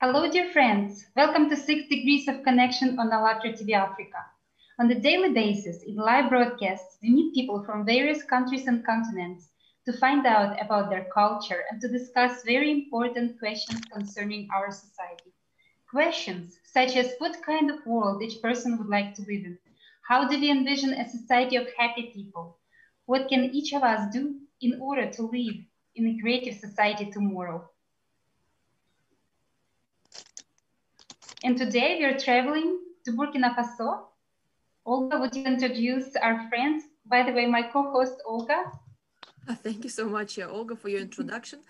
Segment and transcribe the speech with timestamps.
[0.00, 1.06] Hello, dear friends.
[1.16, 4.18] Welcome to Six Degrees of Connection on ALLATRA TV Africa.
[4.78, 9.48] On a daily basis, in live broadcasts, we meet people from various countries and continents
[9.86, 15.32] to find out about their culture and to discuss very important questions concerning our society.
[15.90, 19.58] Questions such as what kind of world each person would like to live in?
[20.06, 22.56] How do we envision a society of happy people?
[23.06, 25.56] What can each of us do in order to live
[25.96, 27.68] in a creative society tomorrow?
[31.44, 34.06] And today we are traveling to Burkina Faso.
[34.84, 36.82] Olga, would you introduce our friends?
[37.06, 38.64] By the way, my co-host Olga.
[39.62, 41.60] Thank you so much, uh, Olga, for your introduction.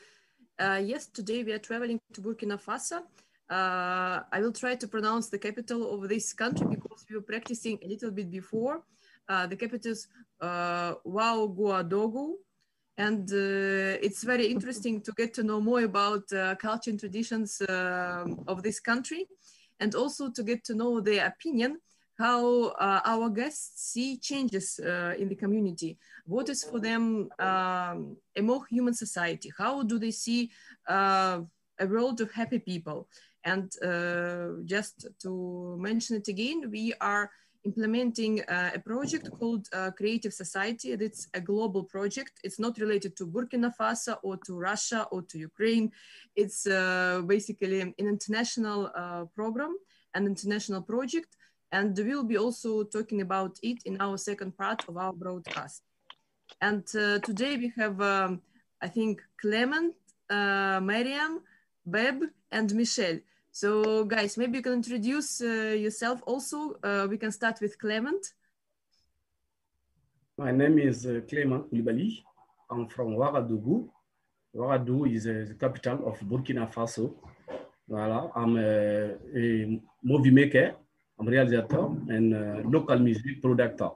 [0.58, 3.02] Uh, yes, today we are traveling to Burkina Faso.
[3.50, 7.78] Uh, I will try to pronounce the capital of this country because we were practicing
[7.84, 8.82] a little bit before.
[9.28, 10.08] Uh, the capital is
[10.40, 12.36] uh, Ouagadougou,
[12.96, 17.60] and uh, it's very interesting to get to know more about uh, culture and traditions
[17.60, 19.26] uh, of this country
[19.80, 21.78] and also to get to know their opinion
[22.18, 25.96] how uh, our guests see changes uh, in the community.
[26.26, 29.52] What is for them um, a more human society?
[29.56, 30.50] How do they see
[30.88, 31.42] uh,
[31.78, 33.08] a world of happy people?
[33.44, 37.30] And uh, just to mention it again, we are
[37.68, 40.88] implementing uh, a project called uh, Creative Society.
[40.92, 42.32] It's a global project.
[42.46, 45.86] It's not related to Burkina Faso or to Russia or to Ukraine.
[46.42, 46.60] It's
[47.34, 48.80] basically an international
[49.38, 49.72] program,
[50.16, 51.30] an international project
[51.72, 55.82] and we'll be also talking about it in our second part of our broadcast.
[56.60, 58.40] And uh, today we have, um,
[58.80, 59.94] I think, Clement,
[60.30, 61.40] uh, Mariam,
[61.88, 63.18] Beb, and Michelle.
[63.52, 66.76] So guys, maybe you can introduce uh, yourself also.
[66.82, 68.34] Uh, we can start with Clement.
[70.36, 72.22] My name is uh, Clement Koulibaly.
[72.70, 73.88] I'm from Ouagadougou.
[74.54, 77.14] Ouagadougou is uh, the capital of Burkina Faso.
[77.90, 80.76] Voilà, I'm a, a movie maker
[81.18, 83.90] I'm réalisateur and uh, local music producer.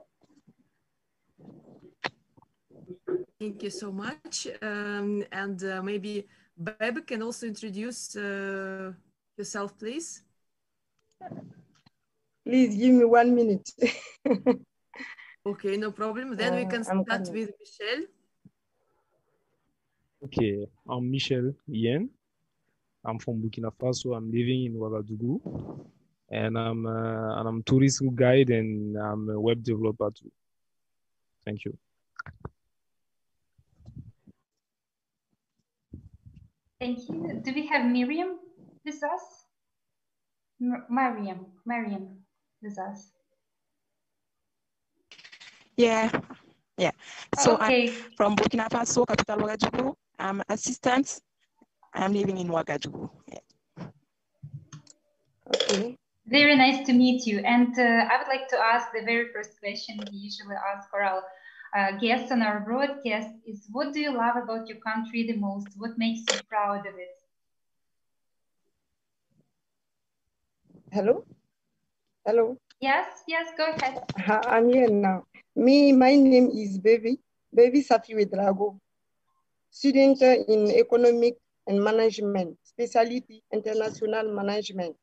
[3.39, 4.47] Thank you so much.
[4.61, 6.27] Um, and uh, maybe
[6.61, 8.91] Beb can also introduce uh,
[9.37, 10.23] yourself, please.
[12.45, 13.69] Please give me one minute.
[15.45, 16.35] okay, no problem.
[16.35, 18.05] Then we can start with Michelle.
[20.25, 22.09] Okay, I'm Michel Yen.
[23.05, 24.15] I'm from Burkina Faso.
[24.15, 25.85] I'm living in Ouagadougou
[26.29, 30.31] and I'm uh, and I'm tourist guide and I'm a web developer too.
[31.45, 31.77] Thank you.
[36.79, 37.41] Thank you.
[37.43, 38.39] Do we have Miriam
[38.85, 39.45] with us?
[40.61, 42.23] M Mariam, Mariam
[42.61, 43.11] with us.
[45.75, 46.09] Yeah,
[46.77, 46.91] yeah.
[47.39, 47.89] So okay.
[47.89, 49.95] I'm from Burkina Faso, capital Ouagadougou.
[50.19, 51.21] I'm assistant.
[51.93, 53.09] I'm living in Ouagadougou.
[53.27, 53.39] Yeah.
[55.55, 55.97] Okay.
[56.27, 57.39] Very nice to meet you.
[57.39, 61.01] And uh, I would like to ask the very first question we usually ask for
[61.01, 61.23] our
[61.75, 65.67] uh, guests on our broadcast is what do you love about your country the most?
[65.75, 67.22] What makes you proud of it?
[70.93, 71.25] Hello?
[72.23, 72.55] Hello?
[72.79, 74.05] Yes, yes, go ahead.
[74.45, 75.25] I'm here now.
[75.55, 77.17] Me, my name is Baby,
[77.49, 78.77] Baby Safi Drago,
[79.71, 84.95] student in economic and management, specialty international management.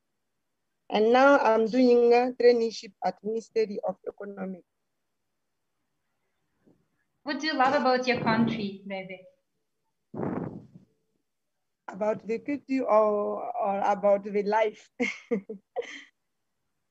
[0.91, 4.63] And now I'm doing a traineeship at Ministry of Economy.
[7.25, 9.23] What do you love about your country, baby?
[11.93, 14.91] About the culture or, or about the life?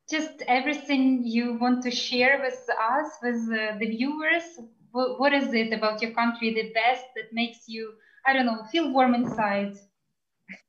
[0.09, 4.59] Just everything you want to share with us, with uh, the viewers.
[4.91, 7.93] What, what is it about your country, the best that makes you,
[8.25, 9.73] I don't know, feel warm inside?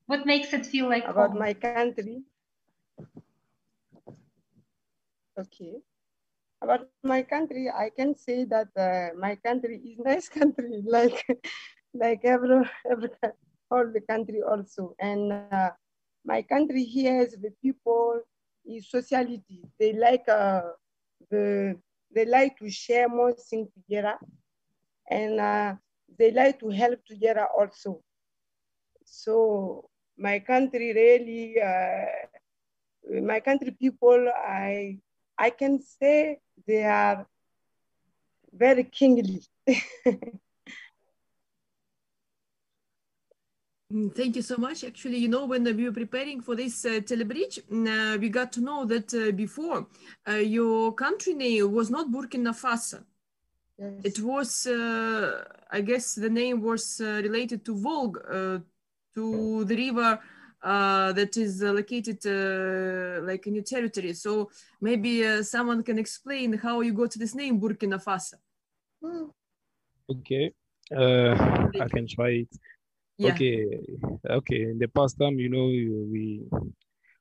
[0.07, 1.39] What makes it feel like About home?
[1.39, 2.15] my country?
[5.39, 5.81] Okay.
[6.63, 11.25] About my country, I can say that uh, my country is nice country, like
[11.95, 13.10] like every, every
[13.71, 14.95] all the country also.
[14.99, 15.71] And uh,
[16.25, 18.21] my country here is the people
[18.67, 19.63] is sociality.
[19.78, 20.63] They like uh,
[21.31, 21.77] the
[22.15, 24.17] they like to share more things together,
[25.11, 25.75] and uh,
[26.19, 28.03] they like to help together also.
[29.05, 29.89] So
[30.19, 32.07] my country really, uh,
[33.23, 34.99] my country people, I
[35.39, 37.27] I can say they are
[38.53, 39.43] very kingly.
[44.15, 44.84] Thank you so much.
[44.84, 48.60] Actually, you know, when we were preparing for this uh, telebridge, uh, we got to
[48.60, 49.89] know that uh, before
[50.28, 53.03] uh, your country name was not Burkina Faso.
[53.77, 53.92] Yes.
[54.04, 55.42] It was, uh,
[55.72, 58.63] I guess, the name was uh, related to Volga,
[59.15, 60.21] to the river
[60.63, 64.13] uh, that is located uh, like in your territory.
[64.13, 64.51] So
[64.81, 68.34] maybe uh, someone can explain how you got this name Burkina Faso.
[70.09, 70.53] Okay,
[70.97, 71.34] uh,
[71.81, 72.48] I can try it.
[73.21, 73.34] Yeah.
[73.34, 73.67] Okay,
[74.31, 74.63] okay.
[74.63, 76.41] In the past time, you know, we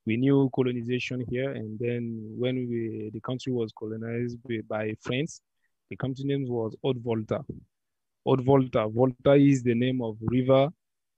[0.06, 2.02] we knew colonization here, and then
[2.38, 5.42] when we the country was colonized by France,
[5.90, 7.44] the country name was Haute Volta.
[8.24, 8.88] Haute Volta.
[8.88, 10.70] Volta is the name of river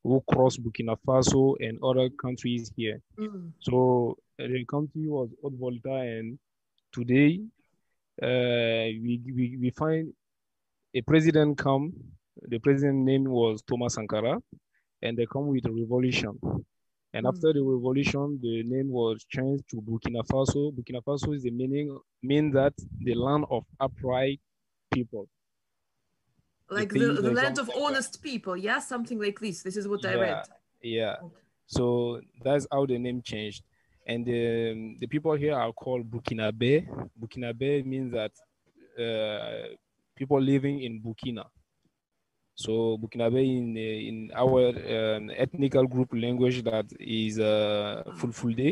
[0.02, 3.00] who cross Burkina Faso and other countries here.
[3.16, 3.52] Mm.
[3.60, 6.40] So the country was Haute Volta, and
[6.90, 7.40] today
[8.20, 10.12] uh, we, we, we find
[10.92, 11.92] a president come.
[12.48, 14.40] The president name was Thomas Sankara,
[15.02, 16.38] and they come with a revolution.
[17.14, 17.28] And mm.
[17.28, 20.72] after the revolution, the name was changed to Burkina Faso.
[20.72, 24.40] Burkina Faso is the meaning mean that the land of upright
[24.92, 25.28] people.
[26.70, 28.56] Like the, the, the land of honest people.
[28.56, 29.62] Yeah something like this.
[29.62, 30.44] This is what yeah, i read.
[30.82, 31.16] yeah.
[31.66, 33.62] So that's how the name changed.
[34.06, 36.86] And the, the people here are called burkinabe
[37.20, 38.32] burkinabe means that
[38.98, 39.74] uh,
[40.16, 41.44] people living in burkina
[42.64, 44.62] so burkinabe in in our
[44.96, 48.68] um, ethnical group language that is uh, fulfulde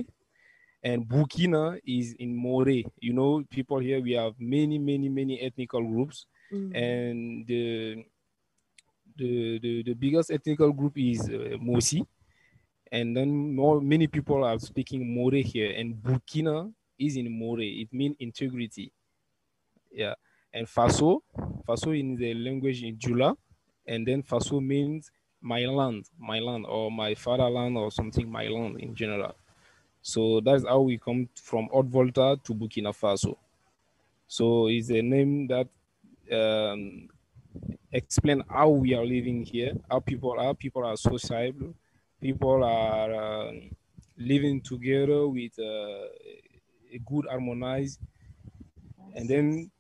[0.82, 2.68] and burkina is in more
[3.06, 6.74] you know people here we have many many many ethnical groups Mm.
[6.74, 8.04] And the,
[9.16, 12.04] the, the, the, biggest ethnical group is uh, Mossi.
[12.90, 15.72] And then more, many people are speaking More here.
[15.76, 17.60] And Burkina is in More.
[17.60, 18.92] It means integrity.
[19.92, 20.14] Yeah.
[20.52, 21.20] And Faso,
[21.68, 23.36] Faso in the language in Jula.
[23.90, 25.10] And then Faso means
[25.42, 29.34] my land, my land, or my fatherland, or something, my land in general.
[30.00, 33.36] So that's how we come from Haute Volta to Burkina Faso.
[34.28, 35.66] So it's a name that
[36.32, 37.08] um,
[37.90, 40.54] explain how we are living here, how people are.
[40.54, 41.74] People are sociable.
[42.20, 43.52] People are uh,
[44.16, 46.06] living together with uh,
[46.94, 47.98] a good harmonized.
[49.16, 49.70] And then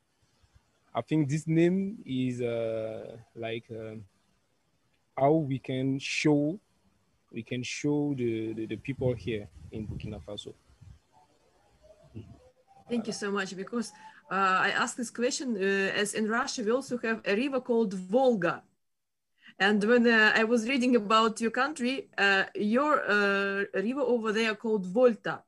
[0.92, 3.94] I think this name is uh, like uh,
[5.16, 6.58] how we can show
[7.32, 10.52] we can show the, the, the people here in Burkina Faso.
[12.88, 13.92] Thank you so much because
[14.32, 17.94] uh, I asked this question uh, as in Russia, we also have a river called
[17.94, 18.64] Volga.
[19.60, 22.08] And when uh, I was reading about your country,
[22.56, 22.96] your
[23.74, 25.42] river over there called Volta.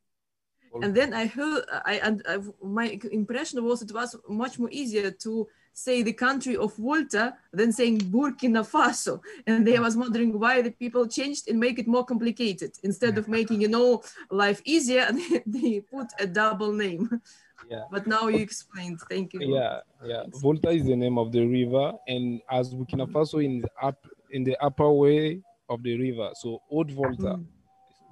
[0.81, 2.23] And then I heard, I and
[2.63, 7.73] my impression was it was much more easier to say the country of Volta than
[7.73, 9.21] saying Burkina Faso.
[9.47, 12.73] And they was wondering why the people changed and make it more complicated.
[12.83, 15.11] Instead of making, you know, life easier,
[15.47, 17.21] they put a double name
[17.71, 17.85] yeah.
[17.91, 19.01] But now you explained.
[19.09, 19.41] Thank you.
[19.55, 20.25] Yeah, yeah.
[20.29, 24.45] Volta is the name of the river, and as Burkina Faso in the up in
[24.45, 27.37] the upper way of the river, so Haute Volta.
[27.39, 27.45] Mm.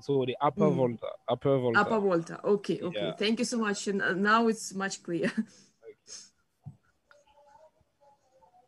[0.00, 0.76] So the upper mm.
[0.76, 1.80] Volta, upper Volta.
[1.80, 2.40] Upper Volta.
[2.44, 3.06] Okay, okay.
[3.06, 3.12] Yeah.
[3.12, 3.86] Thank you so much.
[3.88, 5.32] And uh, now it's much clearer.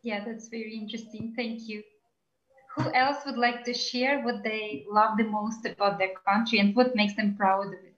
[0.03, 1.33] yeah, that's very interesting.
[1.35, 1.83] Thank you.
[2.77, 6.75] Who else would like to share what they love the most about their country and
[6.75, 7.95] what makes them proud of it?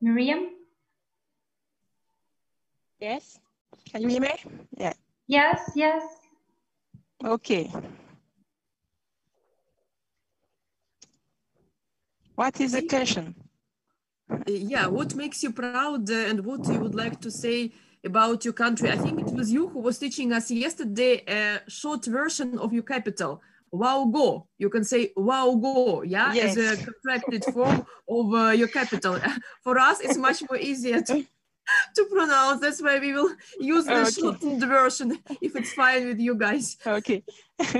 [0.00, 0.50] Miriam?
[3.00, 3.38] Yes.
[3.90, 4.34] Can you hear me?
[4.76, 4.92] Yeah.
[5.26, 6.02] Yes, yes.
[7.24, 7.70] Okay.
[12.42, 13.36] What is the question?
[14.48, 17.70] Yeah, what makes you proud and what you would like to say
[18.04, 18.90] about your country?
[18.90, 22.82] I think it was you who was teaching us yesterday a short version of your
[22.82, 23.40] capital.
[23.70, 24.48] Wow, go.
[24.58, 26.56] You can say wow, go, yeah, yes.
[26.56, 29.20] as a contracted form of uh, your capital.
[29.62, 31.24] For us, it's much more easier to
[31.96, 32.60] to pronounce.
[32.60, 34.10] That's why we will use the okay.
[34.10, 36.76] shortened version if it's fine with you guys.
[36.86, 37.22] Okay.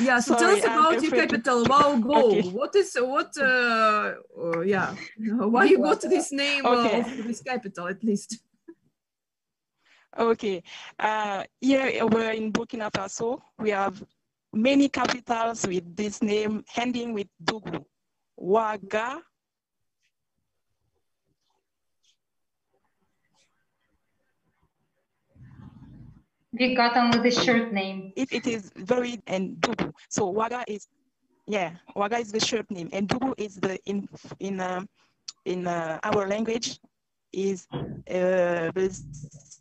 [0.00, 0.20] yeah.
[0.20, 1.64] So Sorry, tell us about your capital.
[1.64, 2.30] Wow, go.
[2.30, 2.48] Okay.
[2.48, 3.36] What is what?
[3.38, 4.94] Uh, uh, yeah.
[5.18, 7.00] Why you got this name okay.
[7.00, 8.38] of this capital at least?
[10.18, 10.62] Okay.
[10.98, 13.40] Uh, here we're in Burkina Faso.
[13.58, 14.02] We have
[14.52, 17.84] many capitals with this name ending with Dugu.
[18.38, 19.20] Ouaga,
[26.58, 28.12] We got only the short name.
[28.16, 29.92] If it is very and Dugu.
[30.08, 30.88] So Waga is,
[31.46, 34.08] yeah, Waga is the short name, and Dugu is the in
[34.40, 34.84] in uh,
[35.44, 36.80] in uh, our language
[37.32, 38.88] is uh, the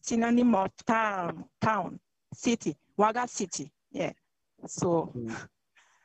[0.02, 2.00] synonym of town, town,
[2.34, 3.72] city, Waga city.
[3.92, 4.14] Yeah.
[4.66, 5.14] So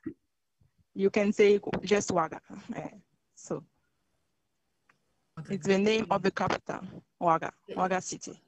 [0.94, 2.40] you can say just Waga.
[2.74, 2.90] Yeah.
[3.34, 3.62] So
[5.48, 6.80] it's the name of the capital,
[7.20, 8.40] Waga, Waga city.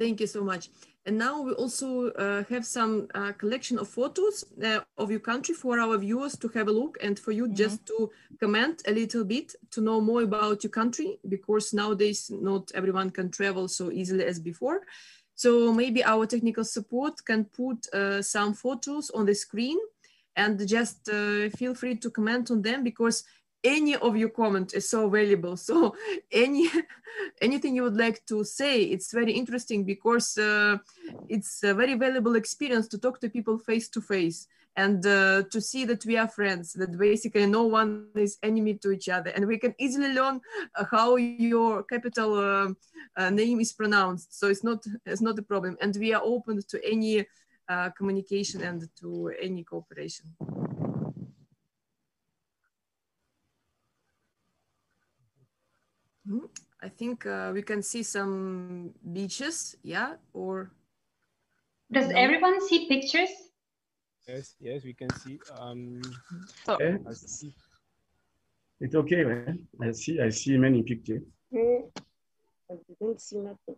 [0.00, 0.70] Thank you so much.
[1.04, 5.54] And now we also uh, have some uh, collection of photos uh, of your country
[5.54, 7.62] for our viewers to have a look and for you mm -hmm.
[7.64, 12.70] just to comment a little bit to know more about your country because nowadays not
[12.72, 14.80] everyone can travel so easily as before.
[15.34, 19.78] So maybe our technical support can put uh, some photos on the screen
[20.34, 23.24] and just uh, feel free to comment on them because
[23.62, 25.56] any of your comment is so valuable.
[25.56, 25.94] So
[26.32, 26.68] any
[27.40, 30.78] anything you would like to say it's very interesting because uh,
[31.28, 35.60] it's a very valuable experience to talk to people face to face and uh, to
[35.60, 39.30] see that we are friends that basically no one is enemy to each other.
[39.30, 40.40] And we can easily learn
[40.90, 42.68] how your capital uh,
[43.16, 44.38] uh, name is pronounced.
[44.38, 45.76] So it's not it's not a problem.
[45.80, 47.26] And we are open to any
[47.68, 50.26] uh, communication and to any cooperation
[56.82, 60.70] I think uh, we can see some beaches, yeah, or.
[61.92, 62.16] Does no?
[62.16, 63.30] everyone see pictures?
[64.26, 65.40] Yes, yes, we can see.
[65.58, 66.00] Um,
[66.64, 66.98] so, okay.
[67.12, 67.52] see.
[68.80, 69.66] It's okay, man.
[69.82, 71.22] I see, I see many pictures.
[71.52, 73.76] I didn't see nothing.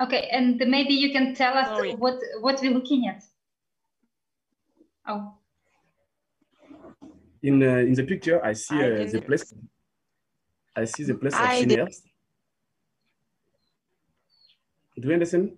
[0.00, 1.94] Okay, and maybe you can tell us Sorry.
[1.94, 3.22] what what we're looking at.
[5.06, 5.34] Oh.
[7.42, 9.52] In uh, in the picture, I see uh, the place
[10.76, 12.02] I see the place of I seniors.
[14.98, 15.56] Do you understand?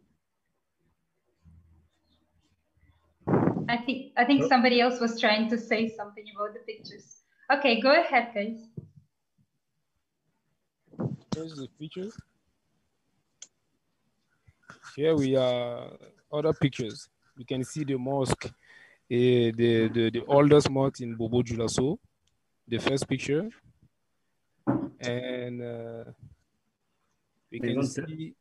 [3.69, 7.23] I think I think somebody else was trying to say something about the pictures.
[7.53, 8.59] Okay, go ahead, guys.
[11.35, 12.15] Here's the pictures.
[14.97, 15.91] Here we are
[16.33, 17.09] other pictures.
[17.37, 18.51] You can see the mosque, uh,
[19.09, 21.99] the, the, the oldest mosque in Bobo Dioulasso,
[22.69, 23.49] the first picture
[25.03, 26.05] and uh,
[27.51, 28.35] we can see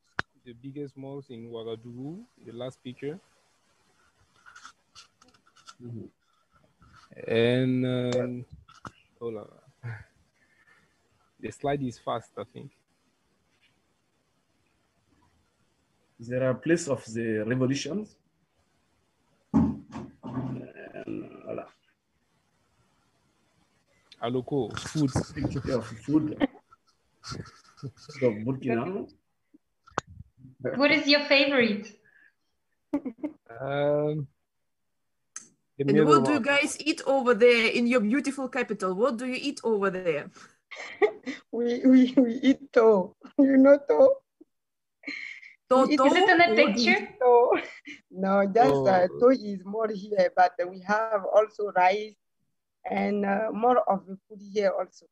[0.45, 3.19] the biggest mosque in Ouagadougou, the last picture.
[5.81, 6.09] Mm -hmm.
[7.27, 8.45] And um,
[9.19, 9.47] hold on.
[11.41, 12.71] The slide is fast, I think.
[16.19, 18.15] There are place of the revolutions?
[19.53, 21.65] And, voilà.
[24.21, 25.11] Aloko, food.
[25.73, 26.47] of food.
[28.19, 29.07] So Burkina.
[30.77, 31.89] What is your favorite?
[32.93, 34.27] Um,
[35.79, 38.93] and what do you guys eat over there in your beautiful capital?
[38.93, 40.29] What do you eat over there?
[41.51, 43.15] we, we, we eat to.
[43.39, 44.09] You know to?
[45.69, 46.03] To, to?
[46.05, 47.09] Is it in a picture?
[47.19, 47.61] To.
[48.11, 48.85] No, just oh.
[48.85, 52.13] uh, to is more here, but we have also rice
[52.89, 55.07] and uh, more of the food here also.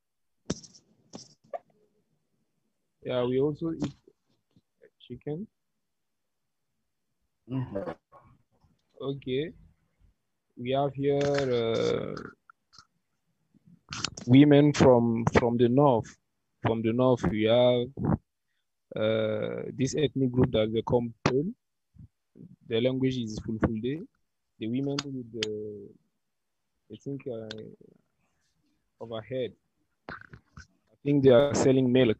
[3.03, 3.95] Yeah, we also eat
[4.99, 5.47] chicken.
[7.47, 7.95] Mm -hmm.
[9.01, 9.53] Okay.
[10.57, 12.15] We have here uh,
[14.27, 16.17] women from from the north.
[16.61, 17.87] From the north, we have
[18.95, 21.45] uh, this ethnic group that they call Peul.
[22.67, 24.03] The language is Fulfulde.
[24.59, 25.87] The women with the,
[26.91, 27.63] I think, uh,
[28.99, 29.53] overhead.
[30.11, 32.17] I think they are selling milk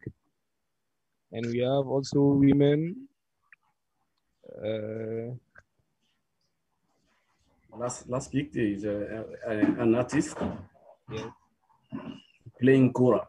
[1.32, 3.08] and we have also women.
[4.50, 5.30] Uh,
[7.78, 10.36] last last week there is a, a, an artist
[11.10, 11.30] yeah.
[12.60, 13.26] playing kora.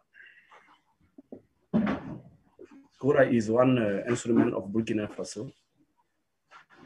[2.99, 5.51] Kora is one uh, instrument of Burkina Faso.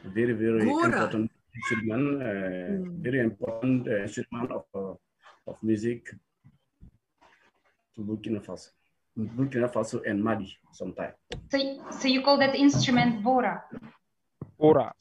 [0.04, 0.86] Very very Kora.
[0.86, 2.22] important instrument.
[2.22, 3.02] Uh, mm.
[3.02, 4.94] Very important uh, instrument of uh,
[5.46, 6.12] of music
[7.94, 8.75] to Burkina Faso.
[9.16, 11.14] Burkina Faso and Mali sometimes.
[11.50, 11.58] So,
[11.90, 13.64] so you call that instrument Bora?
[14.58, 14.92] Bora.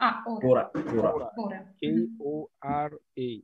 [0.00, 0.70] Ah, Ora.
[0.74, 1.30] Ora.
[1.38, 1.64] Ora.
[1.80, 3.42] K-O-R-A.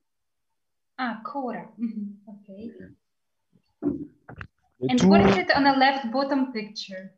[0.99, 1.71] Ah, Kora.
[1.79, 2.07] Mm -hmm.
[2.35, 2.63] Okay.
[4.81, 7.15] The and two, what is it on the left bottom picture?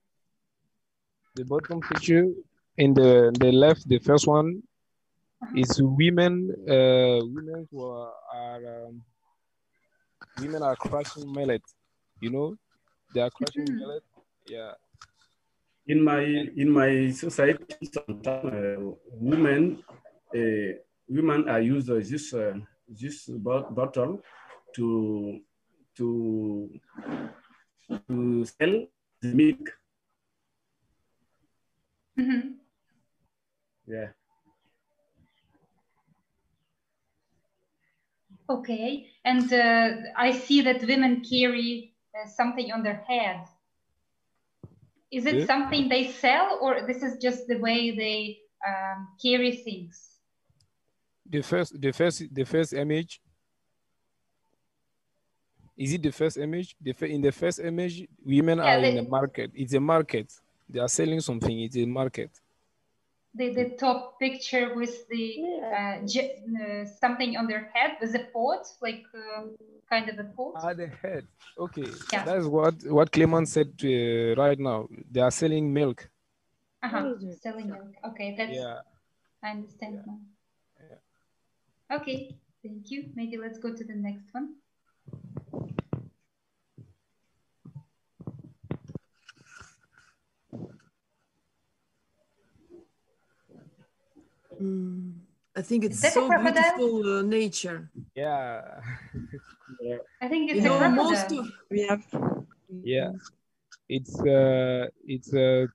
[1.37, 2.29] The bottom picture
[2.77, 4.61] in the the left, the first one
[5.41, 5.61] uh -huh.
[5.61, 6.53] is women.
[6.69, 9.05] Uh, women who are, are um,
[10.41, 11.65] women are crushing millet.
[12.21, 12.57] You know,
[13.15, 14.01] they are crushing mm -hmm.
[14.51, 14.75] Yeah.
[15.87, 16.23] In my
[16.57, 19.83] in my society, sometimes uh, women
[20.35, 20.71] uh,
[21.09, 24.23] women are used uh, this uh, this bottle
[24.75, 25.41] to
[25.97, 26.71] to
[28.09, 28.75] to sell
[29.23, 29.65] the milk.
[32.17, 32.43] Mm -hmm.
[33.87, 34.11] Yeah.
[38.51, 41.90] Okay, and uh, I see that women carry
[42.37, 43.47] something on their head.
[45.11, 45.47] Is it Yeah.
[45.47, 50.19] something they sell or this is just the way they um, carry things?
[51.29, 53.21] The first, the first, the first image.
[55.77, 56.77] Is it the first image?
[56.81, 59.51] The in the first image, women Yeah, are in the market.
[59.55, 60.33] It's a market.
[60.69, 61.61] They are selling something.
[61.61, 62.31] It's a market.
[63.35, 66.01] The, the top picture with the Yeah.
[66.03, 69.43] uh, j- uh, something on their head with a pot, like uh,
[69.89, 70.55] kind of a pot.
[70.57, 71.27] Ah, the head.
[71.57, 72.25] Okay, Yeah.
[72.25, 74.89] that's what what Clement said uh, right now.
[75.13, 76.09] They are selling milk.
[76.83, 77.03] Uh-huh.
[77.03, 77.43] What is it?
[77.43, 77.95] Selling milk.
[78.09, 78.81] Okay, that's Yeah.
[79.45, 80.19] I understand now.
[81.97, 83.11] Okay, thank you.
[83.15, 84.55] Maybe let's go to the next one.
[95.57, 97.91] I think it's so beautiful uh, nature.
[98.15, 98.81] Yeah.
[100.23, 102.05] I think You it's a know, most of We have
[102.85, 103.13] Yeah.
[103.89, 105.67] It's uh it's uh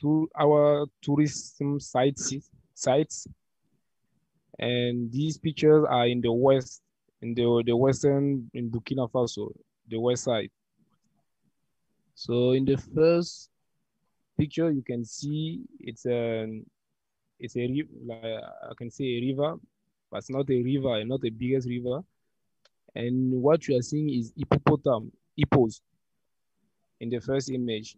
[0.00, 2.32] to our tourism sites
[2.74, 3.26] sites
[4.58, 6.82] and these pictures are in the west
[7.22, 9.52] in the the western in Burkina Faso,
[9.88, 10.50] the west side.
[12.14, 13.50] So in the first
[14.38, 16.46] picture you can see it's a
[17.38, 19.56] it's a ri- like I can say a river,
[20.10, 22.02] but it's not a river, and not the biggest river.
[22.94, 25.80] And what you are seeing is hippopotam, hippos
[27.00, 27.96] in the first image.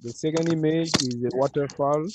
[0.00, 2.06] The second image is a waterfall,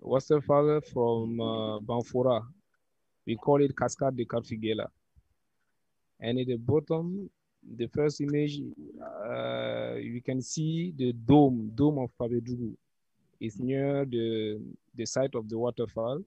[0.00, 2.42] waterfall from uh, Banfora.
[3.26, 4.86] We call it Cascade de Karfiguéla.
[6.20, 7.30] And at the bottom,
[7.76, 8.60] the first image,
[9.00, 12.74] uh, you can see the dome, dome of Fabédougou.
[13.40, 14.60] It's near the,
[14.94, 16.20] the site of the waterfall.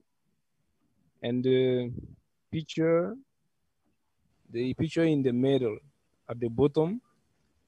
[1.22, 1.92] And the
[2.50, 3.14] picture,
[4.50, 5.78] the picture in the middle,
[6.28, 7.00] at the bottom,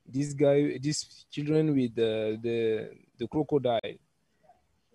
[0.07, 3.97] this guy, these children with the the, the crocodile.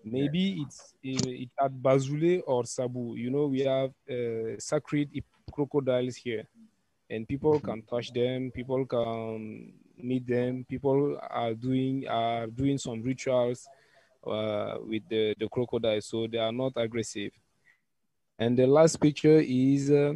[0.04, 3.16] Maybe it's it at Bazoulé or Sabou.
[3.16, 5.10] You know, we have uh, sacred
[5.52, 6.46] crocodiles here,
[7.08, 8.50] and people can touch them.
[8.50, 10.64] People can meet them.
[10.68, 13.68] People are doing are doing some rituals
[14.26, 17.32] uh, with the the crocodile, so they are not aggressive.
[18.38, 20.14] And the last picture is uh,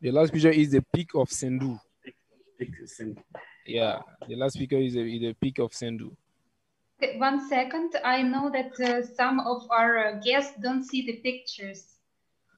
[0.00, 1.78] the last picture is the peak of Sindou.
[3.66, 6.14] Yeah, the last speaker is the, is peak of Sindou.
[7.16, 7.96] One second.
[8.04, 11.96] I know that uh, some of our uh, guests don't see the pictures.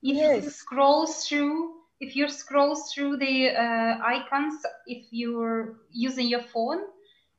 [0.03, 6.43] If you scroll through, if you scroll through the uh, icons, if you're using your
[6.43, 6.81] phone,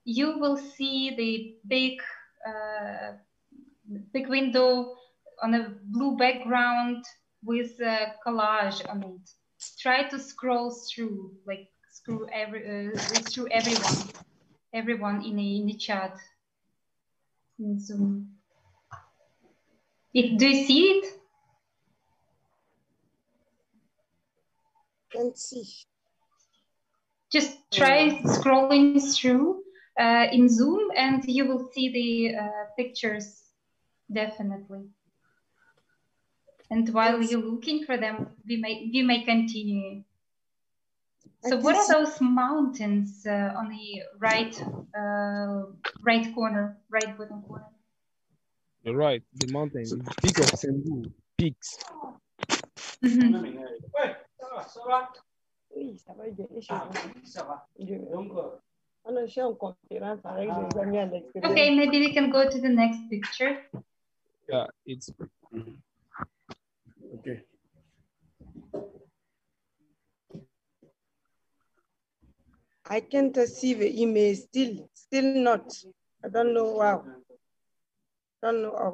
[0.03, 1.99] you will see the big,
[2.47, 3.13] uh,
[4.13, 4.95] big window
[5.43, 7.03] on a blue background
[7.43, 9.29] with a collage on it.
[9.79, 12.97] Try to scroll through, like screw every, uh,
[13.29, 14.09] through everyone,
[14.73, 16.17] everyone in the, in the chat
[17.59, 18.29] in Zoom.
[20.13, 21.05] If, do you see it?
[25.11, 25.65] Can't see.
[27.31, 29.63] Just try scrolling through
[29.97, 33.43] uh, in Zoom and you will see the uh, pictures
[34.11, 34.85] definitely.
[36.69, 40.03] And while you're looking for them, we may we may continue.
[41.43, 44.53] So what are those mountains uh, on the right
[44.97, 47.71] uh, right corner, right bottom corner?
[48.83, 51.79] The right, the mountain, the peak of Sindou, peaks.
[53.03, 53.31] Mhm.
[53.41, 54.15] Oui,
[59.07, 61.51] ça va, je je- je- On a fait une conférence avec des amis à l'extérieur.
[61.51, 63.57] Okay, maybe we can go to the next picture.
[64.49, 65.11] Yeah, it's
[67.15, 67.43] Okay.
[72.89, 75.73] I can't see the image still, still not.
[76.23, 77.03] I don't know wow.
[78.41, 78.93] Don't know how.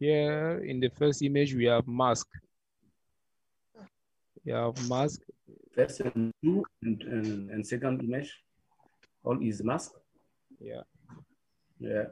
[0.00, 2.28] here in the first image we have mask.
[4.44, 5.20] We have mask.
[5.78, 8.42] First and two and, and, and second image,
[9.22, 9.92] all is mask.
[10.60, 10.82] Yeah.
[11.78, 12.06] Yeah.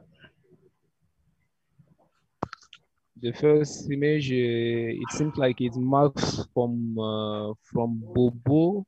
[3.21, 8.85] The first image, uh, it seems like it's marks from uh, from Bobo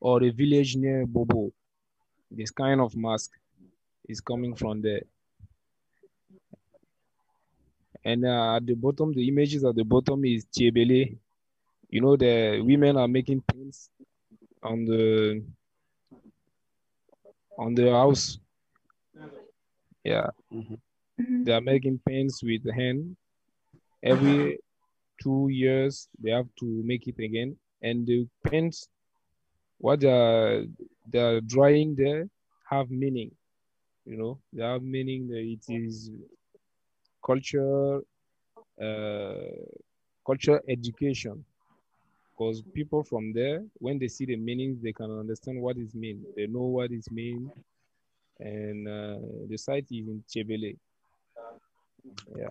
[0.00, 1.52] or a village near Bobo.
[2.32, 3.30] This kind of mask
[4.08, 5.02] is coming from there.
[8.04, 11.16] And uh, at the bottom, the images at the bottom is Tiebele.
[11.90, 13.90] You know, the women are making pins
[14.62, 15.42] on the
[17.58, 18.38] on the house.
[20.04, 20.78] Yeah, Mhm.
[21.18, 21.44] Mhm.
[21.44, 23.16] they are making pins with the hand.
[24.02, 24.58] Every
[25.22, 27.56] two years, they have to make it again.
[27.82, 28.88] And the pins,
[29.78, 30.64] what they are,
[31.10, 32.28] they are drying there
[32.70, 33.30] have meaning.
[34.04, 35.28] You know, they have meaning.
[35.32, 36.10] It is
[37.24, 38.00] culture,
[38.80, 39.34] uh,
[40.26, 41.44] culture education.
[42.40, 46.24] Because people from there, when they see the meanings, they can understand what it means.
[46.34, 47.50] They know what it means.
[48.38, 50.78] And uh, the site is in Tchébélé.
[52.34, 52.48] Yeah.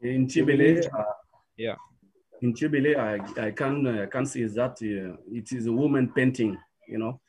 [0.00, 1.02] In Tchébélé, uh,
[1.54, 1.76] yeah.
[2.40, 6.56] In Tchébélé, I, I can uh, can see that uh, it is a woman painting.
[6.88, 7.20] You know,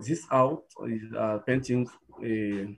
[0.00, 1.86] this out is uh, painting
[2.18, 2.72] uh,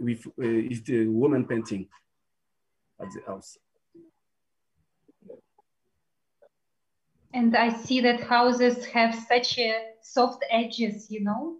[0.00, 1.86] with uh, is the woman painting
[3.00, 3.56] at the house.
[7.34, 11.56] And I see that houses have such a soft edges, you know,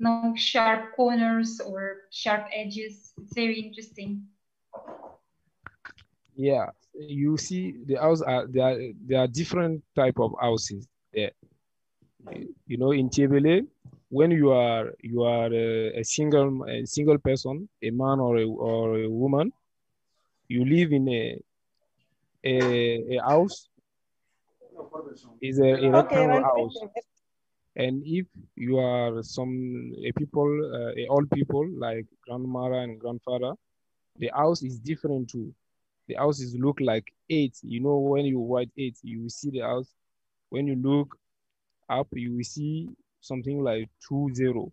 [0.00, 3.12] no sharp corners or sharp edges.
[3.16, 4.26] It's very interesting.
[6.34, 11.30] Yeah, you see the house are there are there are different type of houses there.
[12.66, 13.68] You know, in Tchébélé,
[14.08, 18.46] when you are you are a, a, single a single person, a man or a,
[18.48, 19.52] or a woman,
[20.48, 21.38] you live in a
[22.42, 23.68] a, a house
[25.40, 26.76] is a, a rectangle house.
[27.76, 33.54] And if you are some a people, uh, a old people like grandmother and grandfather,
[34.16, 35.52] the house is different too.
[36.06, 37.58] The houses look like eight.
[37.62, 39.92] You know, when you write eight, you will see the house.
[40.50, 41.16] When you look
[41.88, 42.88] up, you will see
[43.20, 44.70] something like two zero.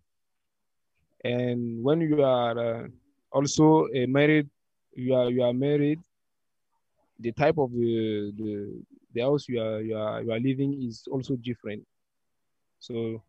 [1.24, 2.88] And when you are uh,
[3.32, 4.48] also a married,
[4.94, 6.00] you are you are married.
[7.18, 11.06] The type of the the the house you are you are you are living is
[11.10, 11.84] also different.
[12.80, 13.22] So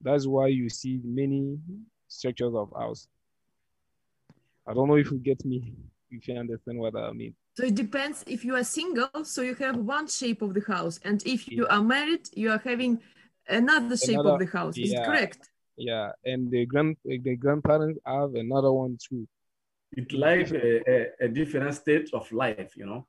[0.00, 1.58] that's why you see many
[2.08, 3.08] structures of house.
[4.66, 5.74] I don't know if you get me,
[6.10, 7.34] if you understand what I mean.
[7.56, 10.98] So it depends if you are single, so you have one shape of the house,
[11.04, 13.00] and if you are married, you are having
[13.48, 14.76] another shape another, of the house.
[14.76, 15.50] Is yeah, it correct?
[15.76, 19.28] Yeah, and the grand the grandparents have another one too.
[19.92, 23.06] It's like a, a, a different state of life, you know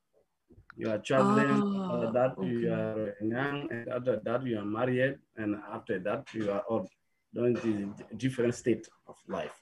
[0.76, 1.56] you are traveling,
[1.92, 2.48] after that okay.
[2.48, 6.88] you are young, and after that you are married, and after that you are old.
[7.34, 9.60] Doing the different state of life.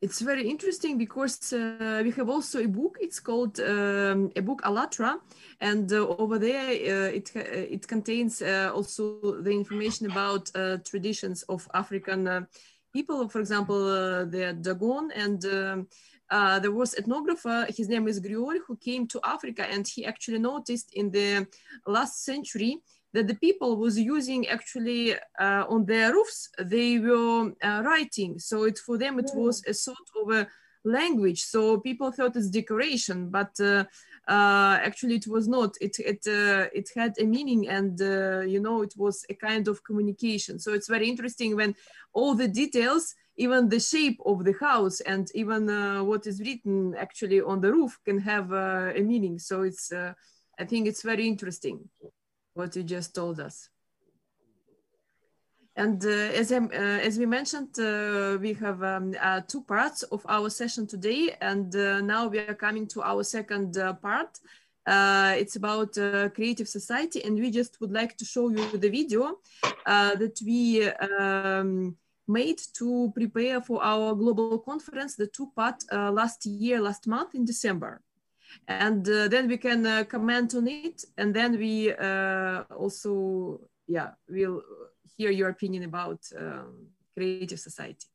[0.00, 2.96] It's very interesting because uh, we have also a book.
[3.00, 5.16] It's called um, a book ALLATRA,
[5.60, 7.40] and uh, over there uh, it uh,
[7.76, 12.42] it contains uh, also the information about uh, traditions of African uh,
[12.92, 13.28] people.
[13.28, 15.44] For example, uh, the Dogon and.
[15.44, 15.88] Um,
[16.30, 20.38] uh, there was ethnographer, his name is Griaule, who came to Africa and he actually
[20.38, 21.46] noticed in the
[21.86, 22.78] last century
[23.12, 28.38] that the people was using actually uh, on their roofs, they were uh, writing.
[28.38, 30.48] So it for them, it was a sort of a
[30.84, 31.42] language.
[31.44, 33.58] So people thought it's decoration, but
[34.28, 35.74] uh, actually it was not.
[35.80, 39.68] It, it, uh, it had a meaning and, uh, you know, it was a kind
[39.68, 40.58] of communication.
[40.58, 41.74] So it's very interesting when
[42.12, 46.94] all the details even the shape of the house and even uh, what is written
[46.96, 49.38] actually on the roof can have uh, a meaning.
[49.40, 51.88] So it's, I think it's very interesting
[52.54, 53.68] what you just told us.
[55.76, 59.14] And uh, as, uh, as we mentioned, uh, we have um,
[59.48, 61.34] two parts of our session today.
[61.40, 61.72] And
[62.06, 64.38] now we are coming to our second part.
[64.86, 65.94] it's about
[66.34, 67.24] creative society.
[67.24, 69.38] And we just would like to show you the video
[69.84, 71.96] that we um,
[72.28, 77.34] made to prepare for our global conference, the two part uh, last year, last month
[77.34, 78.00] in December.
[78.68, 81.04] And uh, then we can uh, comment on it.
[81.18, 84.62] And then we also, yeah, we'll
[85.16, 88.06] hear your opinion about um, creative society.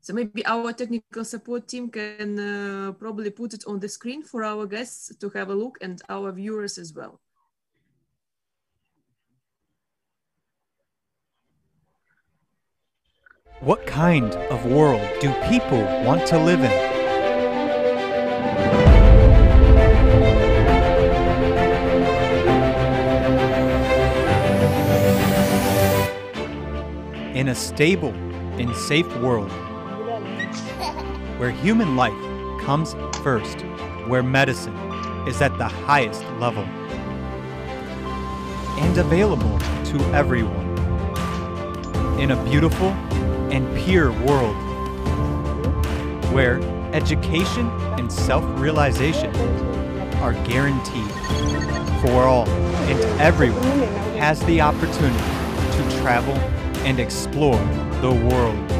[0.00, 4.42] So maybe our technical support team can uh, probably put it on the screen for
[4.42, 7.20] our guests to have a look and our viewers as well.
[13.60, 16.91] What kind of world do people want to live in?
[27.42, 28.14] In a stable
[28.60, 29.50] and safe world
[31.40, 32.12] where human life
[32.64, 33.62] comes first,
[34.06, 34.76] where medicine
[35.26, 36.62] is at the highest level
[38.78, 40.68] and available to everyone.
[42.20, 42.90] In a beautiful
[43.50, 44.54] and pure world
[46.32, 46.60] where
[46.94, 49.34] education and self realization
[50.22, 51.10] are guaranteed
[52.02, 53.80] for all and everyone
[54.16, 55.18] has the opportunity
[55.72, 57.58] to travel and explore
[58.00, 58.72] the world.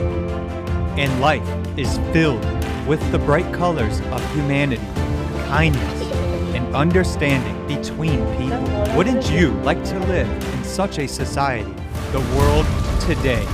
[0.99, 1.47] And life
[1.79, 2.45] is filled
[2.87, 4.83] with the bright colors of humanity,
[5.47, 6.03] kindness,
[6.55, 8.97] and understanding between people.
[8.97, 11.73] Wouldn't you like to live in such a society,
[12.11, 12.67] the world
[13.01, 13.47] today?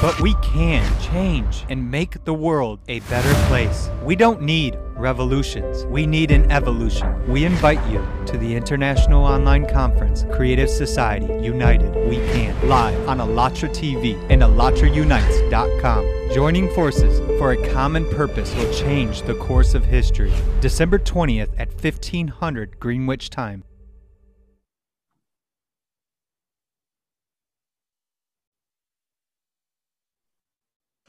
[0.00, 3.90] But we can change and make the world a better place.
[4.02, 7.26] We don't need revolutions, we need an evolution.
[7.26, 13.18] We invite you to the International Online Conference Creative Society United We Can, live on
[13.18, 16.34] ALLATRA TV and AllatraUnites.com.
[16.34, 20.32] Joining forces for a common purpose will change the course of history.
[20.60, 23.64] December 20th at 1500 Greenwich Time.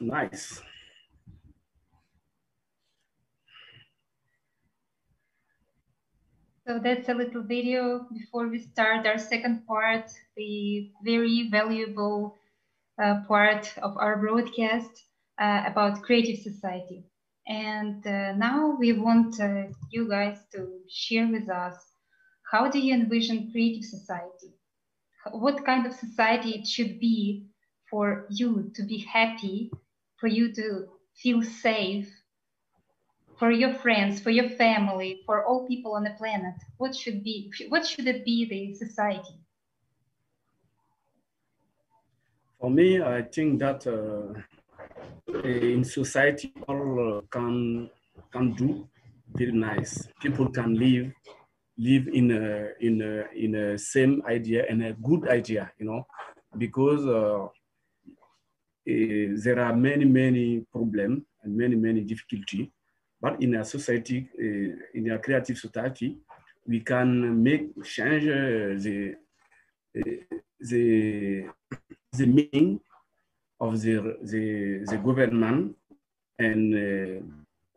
[0.00, 0.60] Nice.
[6.72, 12.38] So that's a little video before we start our second part, the very valuable
[12.98, 14.88] uh, part of our broadcast
[15.38, 17.04] uh, about creative society.
[17.46, 21.76] And uh, now we want uh, you guys to share with us,
[22.50, 24.54] how do you envision creative society?
[25.30, 27.48] What kind of society it should be
[27.90, 29.70] for you to be happy,
[30.16, 30.86] for you to
[31.22, 32.08] feel safe,
[33.38, 36.54] for your friends, for your family, for all people on the planet?
[36.78, 39.38] What should be, what should it be the society?
[42.60, 44.40] For me, I think that uh,
[45.42, 47.90] in society, all uh, can
[48.30, 48.88] can do
[49.34, 50.06] very nice.
[50.20, 51.12] People can live
[51.78, 56.06] live in a in a in a same idea and a good idea, you know,
[56.58, 57.46] because uh,
[58.86, 62.70] eh, there are many many problems and many many difficulty.
[63.22, 66.18] But in a society, uh, in a creative society,
[66.66, 69.14] we can make change uh, the
[69.96, 71.48] uh, the
[72.18, 72.80] the meaning
[73.60, 75.76] of the the, the government,
[76.40, 76.74] and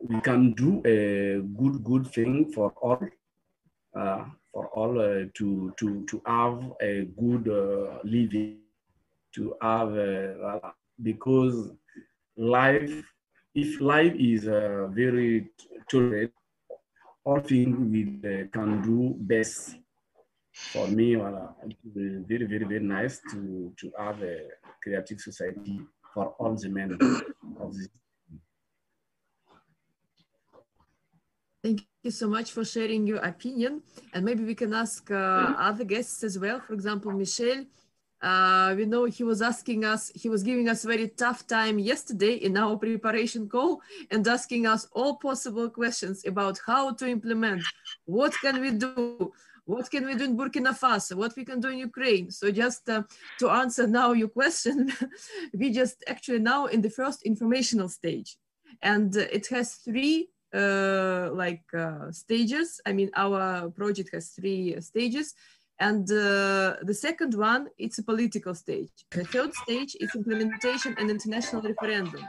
[0.00, 2.98] we can do a good good thing for all
[3.94, 8.58] uh, for all uh, to to to have a good uh, living,
[9.32, 9.94] to have
[11.00, 11.70] because
[12.36, 13.04] life
[13.56, 15.48] if life is uh, very
[15.90, 16.30] tolerant,
[17.24, 19.76] all things we uh, can do best.
[20.72, 21.30] For me, uh,
[21.66, 24.36] it's very, very, very nice to, to have a
[24.82, 25.80] creative society
[26.12, 26.98] for all the men
[27.60, 27.88] of this.
[31.62, 33.82] Thank you so much for sharing your opinion.
[34.12, 36.60] And maybe we can ask uh, other guests as well.
[36.60, 37.64] For example, Michel,
[38.22, 42.34] uh, we know he was asking us, he was giving us very tough time yesterday
[42.34, 47.62] in our preparation call and asking us all possible questions about how to implement,
[48.06, 49.32] what can we do,
[49.66, 52.30] what can we do in Burkina Faso, what we can do in Ukraine.
[52.30, 53.02] So just uh,
[53.40, 54.92] to answer now your question,
[55.54, 58.36] we just actually now in the first informational stage.
[58.80, 62.80] And uh, it has three uh, like uh, stages.
[62.86, 65.34] I mean, our project has three stages.
[65.78, 68.90] And uh, the second one, it's a political stage.
[69.10, 72.24] The third stage is implementation and international referendum.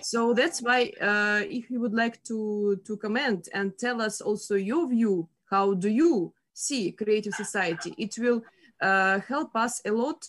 [0.00, 4.54] So that's why uh, if you would like to, to comment and tell us also
[4.54, 8.42] your view, how do you see creative society, it will
[8.80, 10.24] uh, help us a lot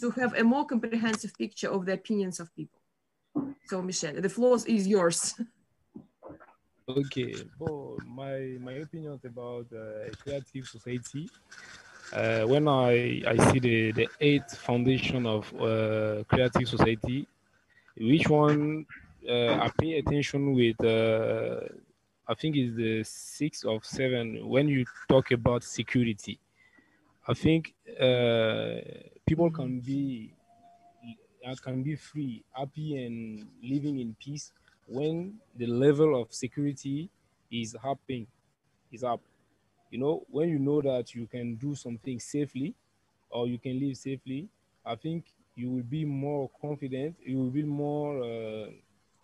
[0.00, 2.78] to have a more comprehensive picture of the opinions of people.
[3.66, 5.34] So Michelle, the floor is yours.
[6.90, 11.30] Okay, well, my my opinion about uh, creative society.
[12.12, 17.26] Uh, when I I see the the eighth foundation of uh, creative society,
[17.96, 18.86] which one
[19.28, 20.78] uh, I pay attention with.
[20.84, 21.60] Uh,
[22.28, 26.38] I think is the six of seven when you talk about security.
[27.28, 28.80] I think uh,
[29.26, 30.34] people can be
[31.62, 34.52] can be free, happy, and living in peace
[34.90, 37.08] when the level of security
[37.50, 38.26] is upping,
[38.92, 39.20] is up.
[39.90, 42.74] You know, when you know that you can do something safely
[43.30, 44.48] or you can live safely,
[44.84, 45.24] I think
[45.54, 47.16] you will be more confident.
[47.24, 48.22] You will be more.
[48.22, 48.70] Uh,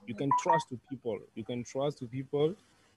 [0.07, 1.19] you can trust to people.
[1.35, 2.55] You can trust to people,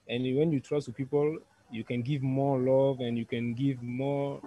[0.08, 1.38] and when you trust to people,
[1.72, 4.42] you can give more love and you can give more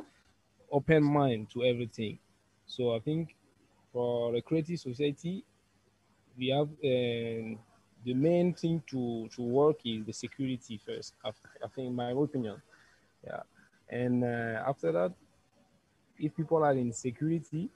[0.70, 2.18] open mind to everything.
[2.66, 3.34] So I think
[3.92, 5.44] for a creative society,
[6.38, 6.68] we have.
[6.84, 7.58] Uh,
[8.04, 11.14] the main thing to to work is the security first.
[11.24, 11.30] I,
[11.64, 12.60] I think my opinion,
[13.24, 13.42] yeah.
[13.88, 15.12] And uh, after that,
[16.18, 17.68] if people are in security,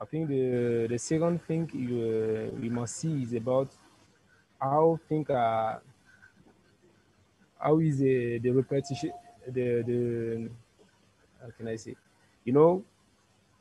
[0.00, 3.68] I think the the second thing you uh, we must see is about
[4.60, 5.76] how think uh,
[7.58, 9.12] how is the the repetition
[9.46, 10.50] the the
[11.40, 11.94] how can I say,
[12.44, 12.82] you know,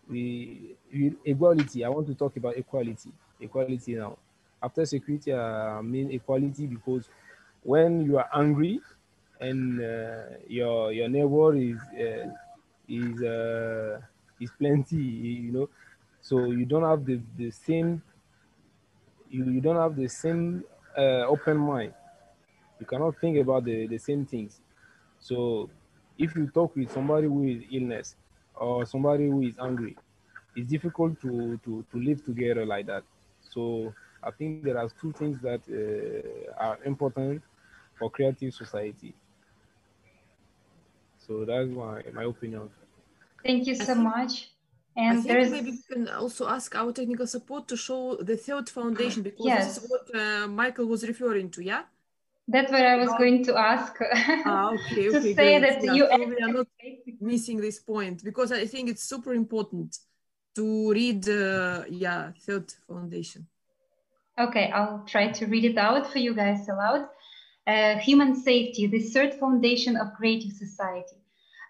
[0.10, 0.76] the
[1.26, 1.84] equality.
[1.84, 3.12] I want to talk about equality.
[3.40, 4.18] Equality now
[4.62, 7.10] after security, uh, I mean equality because
[7.64, 8.82] when you are angry
[9.40, 12.30] and uh, your your neighbor is uh,
[12.88, 14.02] is uh,
[14.40, 15.70] is plenty, you know,
[16.22, 18.02] so you don't have the, the same
[19.30, 20.64] you, you don't have the same
[20.98, 21.94] uh, open mind.
[22.80, 24.62] You cannot think about the, the same things.
[25.20, 25.70] So
[26.18, 28.16] if you talk with somebody who is illness
[28.56, 29.98] or somebody who is angry,
[30.56, 33.04] it's difficult to, to, to live together like that.
[33.42, 37.42] So I think there are two things that uh, are important
[37.98, 39.14] for creative society.
[41.28, 42.70] So that's my, my opinion.
[43.44, 44.52] Thank you so much.
[45.08, 48.70] I And think maybe we can also ask our technical support to show the third
[48.70, 51.84] foundation because this is what uh, Michael was referring to, yeah?
[52.48, 53.94] that's what I was going to ask.
[54.46, 55.62] Ah, okay, to okay, say great.
[55.62, 56.68] that Yeah, you so we are not
[57.20, 59.98] missing this point because I think it's super important
[60.56, 63.48] to read, uh, yeah, third foundation.
[64.40, 67.10] Okay, I'll try to read it out for you guys aloud.
[67.68, 71.18] Uh, human safety, the third foundation of creative society.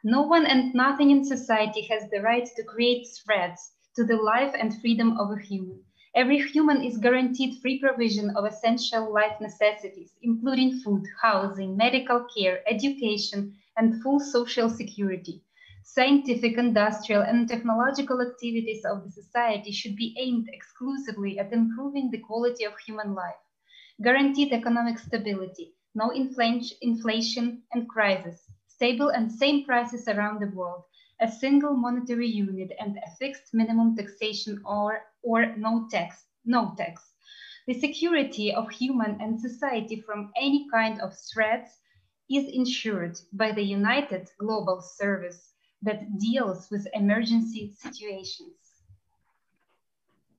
[0.04, 4.54] No one and nothing in society has the right to create threats to the life
[4.60, 5.84] and freedom of a human.
[6.16, 12.62] Every human is guaranteed free provision of essential life necessities, including food, housing, medical care,
[12.68, 15.45] education, and full social security.
[15.88, 22.18] Scientific, industrial, and technological activities of the society should be aimed exclusively at improving the
[22.18, 23.36] quality of human life.
[24.02, 30.84] Guaranteed economic stability, no infl- inflation and crisis, stable and same prices around the world,
[31.22, 37.14] a single monetary unit, and a fixed minimum taxation or, or no tax, no tax.
[37.68, 41.80] The security of human and society from any kind of threats
[42.28, 48.56] is ensured by the United Global Service that deals with emergency situations.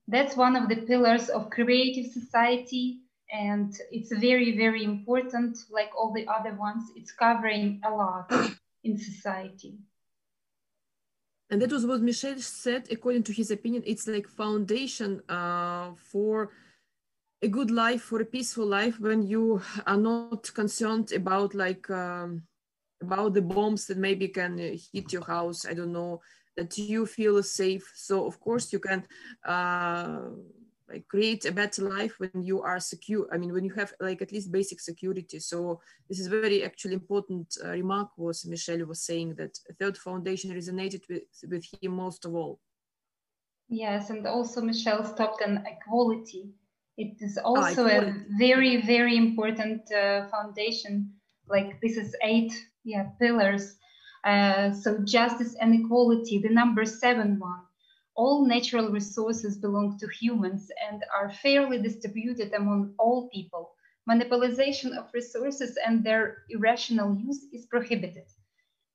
[0.07, 6.13] That's one of the pillars of creative society, and it's very, very important, like all
[6.13, 6.83] the other ones.
[6.95, 8.31] It's covering a lot
[8.83, 9.75] in society.
[11.49, 16.51] And that was what Michel said, according to his opinion, it's like foundation uh, for
[17.41, 22.43] a good life, for a peaceful life when you are not concerned about like um,
[23.01, 25.65] about the bombs that maybe can uh, hit your house.
[25.65, 26.21] I don't know
[26.55, 27.91] that you feel safe.
[27.95, 29.03] So of course you can
[29.45, 30.19] uh,
[30.89, 33.27] like create a better life when you are secure.
[33.31, 35.39] I mean, when you have like at least basic security.
[35.39, 40.51] So this is very actually important uh, remark was Michel was saying that third foundation
[40.51, 42.59] resonated with, with him most of all.
[43.69, 46.51] Yes, and also Michel stopped on equality.
[46.97, 51.11] It is also a very, very important uh, foundation.
[51.49, 53.77] Like this is eight, yeah, pillars.
[54.23, 57.61] Uh, so justice and equality, the number seven one.
[58.15, 63.75] All natural resources belong to humans and are fairly distributed among all people.
[64.09, 68.25] Monopolization of resources and their irrational use is prohibited.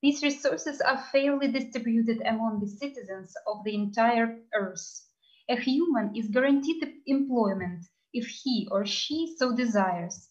[0.01, 5.07] These resources are fairly distributed among the citizens of the entire Earth.
[5.47, 10.29] A human is guaranteed employment if he or she so desires.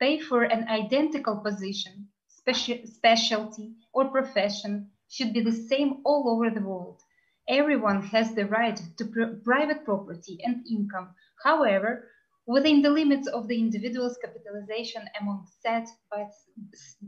[0.00, 6.48] Pay for an identical position, speci- specialty, or profession should be the same all over
[6.48, 7.02] the world.
[7.48, 12.08] Everyone has the right to pr- private property and income, however,
[12.46, 16.24] within the limits of the individual's capitalization among set by,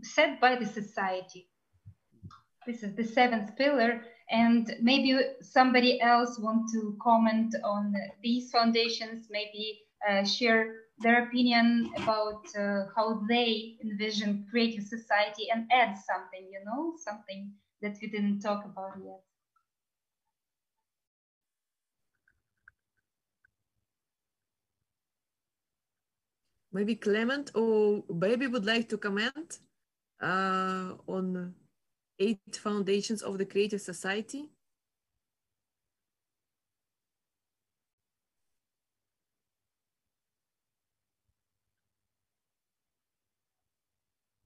[0.03, 1.49] set by the society.
[2.67, 9.27] This is the seventh pillar, and maybe somebody else want to comment on these foundations,
[9.31, 9.81] maybe
[10.25, 16.95] share their opinion about uh, how they envision creative society and add something, you know,
[16.97, 19.21] something that we didn't talk about yet.
[26.73, 29.59] Maybe Clement or Baby would like to comment
[30.23, 31.55] uh, on
[32.19, 34.49] eight foundations of the creative society.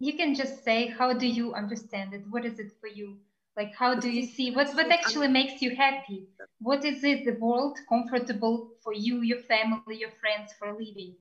[0.06, 2.22] You can just say, how do you understand it?
[2.30, 3.16] What is it for you?
[3.56, 6.28] Like, how do you see what, what actually makes you happy?
[6.60, 11.16] What is it, the world comfortable for you, your family, your friends for living?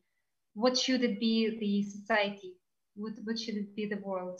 [0.53, 2.53] What should it be, the society?
[2.95, 4.39] What, what should it be, the world?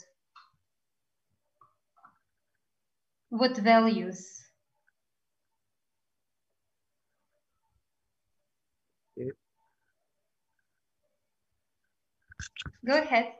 [3.30, 4.44] What values?
[12.86, 13.32] Go ahead.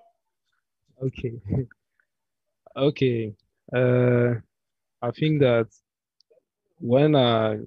[1.02, 1.40] Okay.
[2.76, 3.34] okay.
[3.72, 4.34] Uh,
[5.02, 5.68] I think that
[6.80, 7.58] when I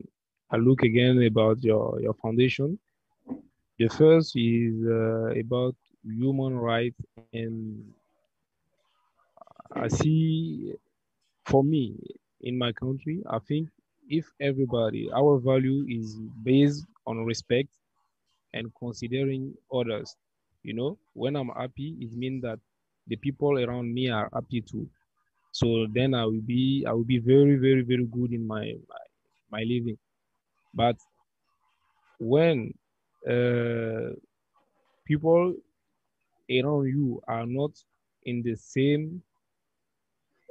[0.52, 2.80] I look again about your your foundation,
[3.78, 7.00] the first is uh, about human rights,
[7.34, 7.84] and
[9.76, 10.74] I see
[11.46, 11.96] for me
[12.42, 13.70] in my country, I think
[14.10, 17.70] if everybody our value is based on respect,
[18.54, 20.16] and considering others.
[20.64, 22.60] You know, when I'm happy, it means that
[23.10, 24.88] the people around me are happy too.
[25.52, 29.04] So then I will be I will be very very very good in my my,
[29.52, 29.98] my living.
[30.74, 30.96] But
[32.20, 32.74] when
[33.28, 34.14] uh,
[35.06, 35.56] people
[36.50, 37.72] around you are not
[38.24, 39.22] in the same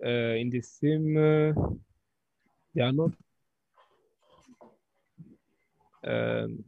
[0.05, 1.53] uh, in the same uh,
[2.75, 3.11] they are not
[6.07, 6.65] um,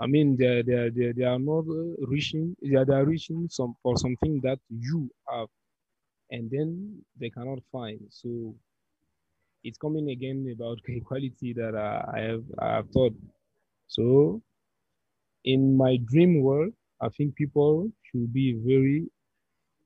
[0.00, 3.48] I mean they they they, they are not uh, reaching they are, they are reaching
[3.50, 5.48] some for something that you have
[6.30, 8.00] and then they cannot find.
[8.10, 8.54] So
[9.64, 13.14] it's coming again about equality that I have I have thought.
[13.88, 14.42] So
[15.44, 19.06] in my dream world I think people should be very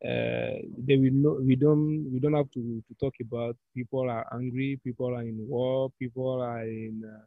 [0.05, 4.27] uh, they will know we don't we don't have to, to talk about people are
[4.35, 7.25] angry, people are in war, people are in uh,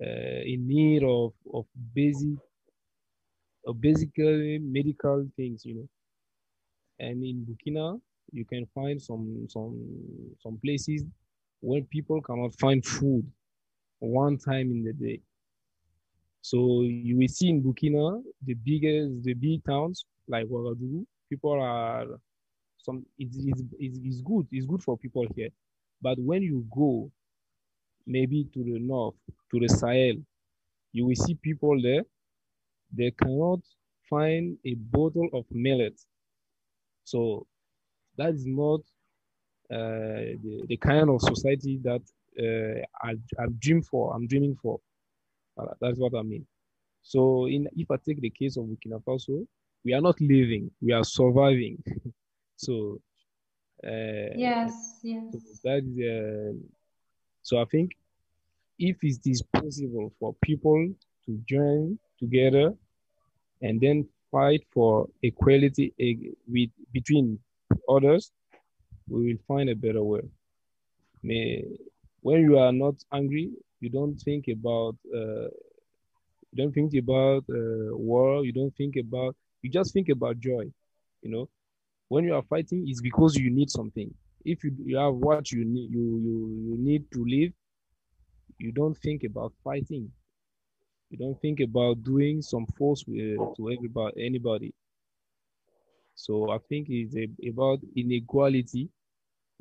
[0.00, 2.36] Uh, in need of of basic
[3.66, 5.88] of basically medical things, you know.
[7.00, 8.00] And in Burkina,
[8.32, 9.78] you can find some some
[10.42, 11.04] some places
[11.60, 13.24] where people cannot find food
[13.98, 15.20] one time in the day.
[16.42, 22.06] So you will see in Burkina the biggest the big towns like Ouagadougou, people are
[22.78, 25.48] some it's, it's, it's good it's good for people here
[26.00, 27.10] but when you go
[28.06, 29.16] maybe to the north
[29.50, 30.16] to the sahel.
[30.92, 32.04] You will see people there.
[32.92, 33.60] They cannot
[34.10, 35.98] find a bottle of millet.
[37.04, 37.46] So
[38.16, 38.80] that is not
[39.70, 42.02] uh, the, the kind of society that
[42.40, 44.80] uh, I, I dream for i'm dreaming for.
[45.58, 46.46] Uh, that's what i mean.
[47.02, 49.46] So in if i take the case of burkina faso
[49.84, 51.82] we are not living, we are surviving.
[52.56, 53.00] so
[53.84, 55.34] uh, yes, yes.
[55.34, 56.75] So that is uh,
[57.46, 57.92] so I think
[58.76, 60.90] if it is possible for people
[61.26, 62.74] to join together
[63.62, 65.94] and then fight for equality
[66.48, 67.38] with between
[67.88, 68.32] others,
[69.08, 70.22] we will find a better way.
[71.22, 71.62] May,
[72.20, 75.48] when you are not angry, you don't think about uh,
[76.50, 78.44] you don't think about uh, war.
[78.44, 80.64] You don't think about you just think about joy.
[81.22, 81.48] You know,
[82.08, 84.12] when you are fighting, it's because you need something.
[84.46, 86.36] If you, you have what you need, you, you
[86.70, 87.52] you need to live.
[88.58, 90.12] You don't think about fighting.
[91.10, 94.74] You don't think about doing some force to everybody, anybody.
[96.14, 98.90] So I think it's a, about inequality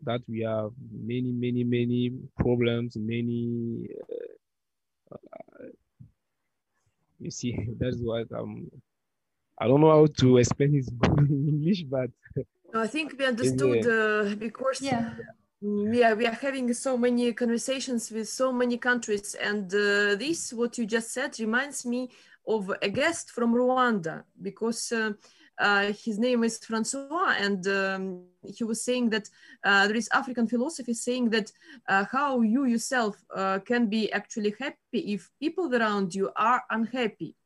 [0.03, 3.87] that we have many, many, many problems, many.
[5.11, 5.67] Uh,
[7.19, 8.69] you see, that's what I'm
[9.59, 10.87] I don't know how to explain it
[11.29, 12.11] in English, but
[12.75, 15.11] I think we understood uh, because yeah.
[15.61, 20.77] yeah, we are having so many conversations with so many countries, and uh, this what
[20.77, 22.09] you just said reminds me
[22.47, 24.91] of a guest from Rwanda because.
[24.91, 25.13] Uh,
[25.57, 29.29] uh, his name is Francois, and um, he was saying that
[29.63, 31.49] uh, there is African philosophy saying that
[31.87, 37.37] uh, how you yourself uh, can be actually happy if people around you are unhappy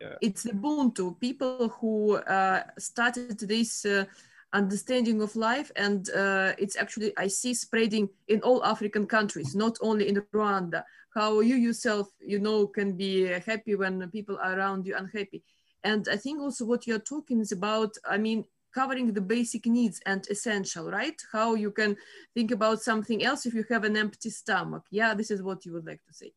[0.00, 0.14] yeah.
[0.20, 4.04] it's Ubuntu, people who uh, started this uh,
[4.52, 9.78] understanding of life, and uh, it's actually I see spreading in all African countries, not
[9.80, 10.84] only in Rwanda.
[11.14, 15.42] How you yourself, you know, can be happy when people are around you unhappy,
[15.84, 17.96] and I think also what you're talking is about.
[18.08, 21.20] I mean, covering the basic needs and essential, right?
[21.32, 21.96] How you can
[22.34, 24.84] think about something else if you have an empty stomach.
[24.90, 26.32] Yeah, this is what you would like to say.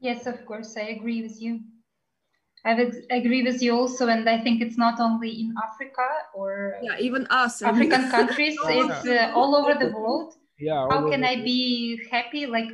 [0.00, 1.60] Yes, of course, I agree with you.
[2.64, 2.72] I
[3.10, 7.26] agree with you also, and I think it's not only in Africa or yeah, even
[7.28, 8.56] us African countries.
[8.60, 10.34] It's uh, all over the world.
[10.58, 10.88] Yeah.
[10.90, 12.46] How can I be happy?
[12.46, 12.68] Like,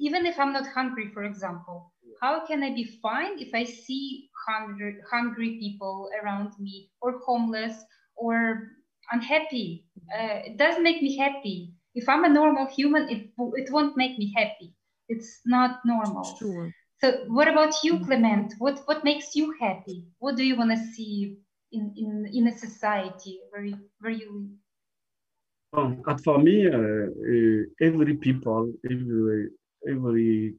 [0.00, 1.92] even if I'm not hungry, for example,
[2.22, 7.84] how can I be fine if I see hungry, hungry people around me, or homeless,
[8.16, 8.70] or
[9.12, 9.84] unhappy?
[10.14, 11.74] Uh, it doesn't make me happy.
[11.94, 13.30] If I'm a normal human, it
[13.60, 14.74] it won't make me happy
[15.08, 16.36] it's not normal.
[16.38, 16.72] Sure.
[17.00, 18.54] So what about you, Clement?
[18.58, 20.04] What what makes you happy?
[20.18, 21.38] What do you want to see
[21.72, 25.84] in, in, in a society where you, where you live?
[25.84, 29.48] Um, and for me, uh, uh, every people, every,
[29.86, 30.54] every,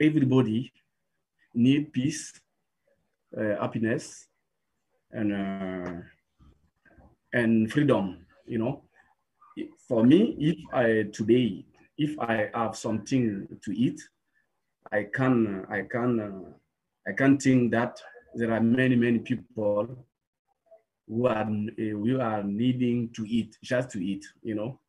[0.00, 0.72] everybody
[1.54, 2.32] need peace,
[3.36, 4.28] uh, happiness,
[5.10, 6.00] and uh,
[7.32, 8.24] and freedom.
[8.46, 8.82] You know,
[9.88, 11.64] for me, if I today
[11.98, 14.00] if I have something to eat,
[14.90, 18.00] I can I can uh, I can think that
[18.34, 20.06] there are many many people
[21.08, 24.24] who are uh, who are needing to eat just to eat.
[24.42, 24.80] You know,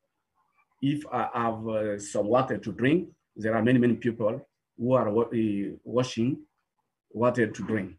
[0.81, 4.45] if I have uh, some water to drink, there are many, many people
[4.77, 5.25] who are uh,
[5.83, 6.39] washing
[7.11, 7.95] water to drink.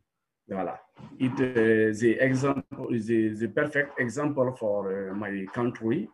[0.48, 0.76] Voila.
[1.18, 6.09] It uh, the example is the, the perfect example for uh, my country,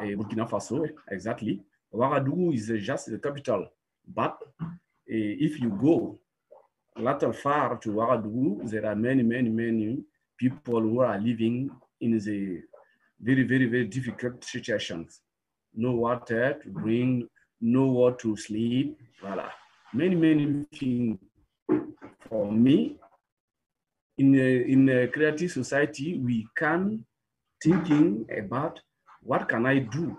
[0.00, 1.62] uh, Burkina Faso, exactly.
[1.94, 3.68] Ouagadougou is just the capital,
[4.06, 4.64] but uh,
[5.06, 6.18] if you go
[6.96, 9.98] a little far to Ouagadougou, there are many, many, many
[10.38, 11.70] people who are living
[12.00, 12.62] in the
[13.20, 15.20] very, very, very difficult situations.
[15.74, 17.28] No water to drink,
[17.60, 19.50] no water to sleep, voila.
[19.94, 21.18] Many, many things
[22.28, 22.98] for me
[24.18, 27.04] in a, in a creative society, we can
[27.62, 28.80] thinking about
[29.22, 30.16] what can I do,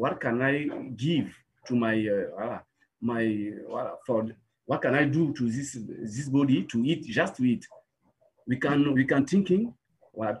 [0.00, 0.54] what can I
[0.96, 1.28] give
[1.66, 2.58] to my uh,
[3.02, 4.26] my uh, for
[4.64, 5.76] what can I do to this
[6.16, 7.66] this body to eat just to eat.
[8.46, 9.74] We can we can thinking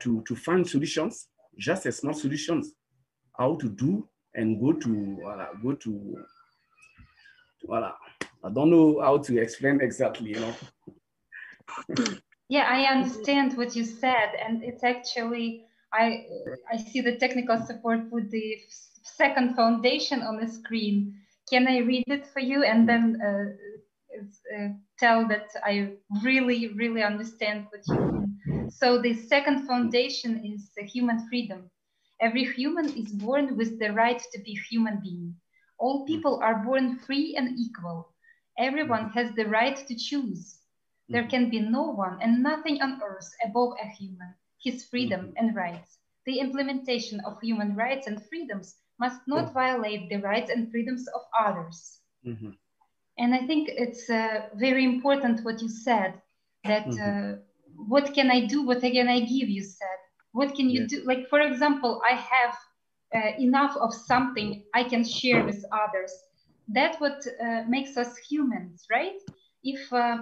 [0.04, 2.72] to to find solutions, just a small solutions,
[3.38, 4.90] how to do and go to
[5.28, 5.90] uh, go to.
[7.68, 7.92] Voilà.
[8.42, 10.54] I don't know how to explain exactly, you know.
[12.56, 16.26] Yeah, I understand what you said, and it's actually I
[16.72, 18.46] I see the technical support with the
[19.02, 21.14] second foundation on the screen.
[21.50, 23.50] Can I read it for you and then uh,
[24.56, 25.92] uh, tell that I
[26.22, 28.40] really really understand what you mean?
[28.68, 31.70] So the second foundation is human freedom.
[32.20, 35.34] Every human is born with the right to be human being.
[35.78, 38.14] All people are born free and equal.
[38.58, 40.60] Everyone has the right to choose
[41.10, 45.54] there can be no one and nothing on earth above a human, his freedom and
[45.56, 45.98] rights.
[46.24, 51.22] The implementation of human rights and freedoms must not violate the rights and freedoms of
[51.38, 52.00] others.
[52.24, 52.58] Mhm.
[53.18, 56.14] And I think it's uh, very important what you said
[56.64, 57.36] that uh,
[57.76, 58.62] what can I do?
[58.66, 59.48] What can I give?
[59.48, 59.98] You said,
[60.32, 60.90] what can you Yes.
[60.90, 61.02] do?
[61.06, 62.54] Like, for example, I have
[63.14, 66.12] uh, enough of something I can share with others.
[66.68, 69.18] That's what uh, makes us humans, right?
[69.62, 70.18] If uh,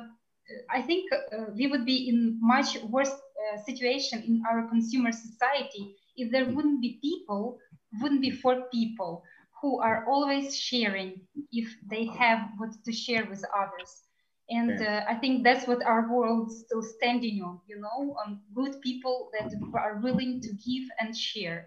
[0.71, 5.95] I think uh, we would be in much worse uh, situation in our consumer society
[6.17, 7.59] if there wouldn't be people,
[8.01, 9.23] wouldn't be for people
[9.61, 11.21] who are always sharing
[11.53, 14.03] if they have what to share with others.
[14.51, 18.81] And uh, I think that's what our world's still standing on, you know, on good
[18.81, 21.67] people that are willing to give and share.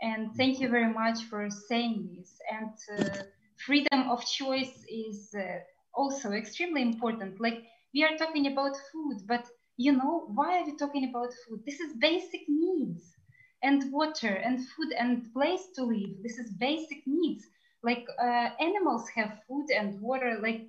[0.00, 2.38] And thank you very much for saying this.
[2.50, 3.22] And uh,
[3.66, 5.58] freedom of choice is uh,
[5.94, 7.40] also extremely important.
[7.40, 9.46] Like we are talking about food, but
[9.76, 11.60] you know, why are we talking about food?
[11.66, 13.14] This is basic needs
[13.62, 16.22] and water and food and place to live.
[16.22, 17.44] This is basic needs.
[17.82, 20.62] Like uh, animals have food and water, like,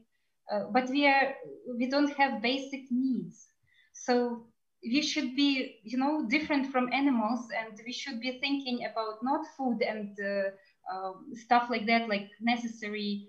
[0.51, 1.33] uh, but we are
[1.77, 3.47] we don't have basic needs.
[3.93, 4.45] So
[4.83, 9.45] we should be, you know, different from animals, and we should be thinking about not
[9.57, 10.49] food and uh,
[10.93, 13.27] uh, stuff like that, like necessary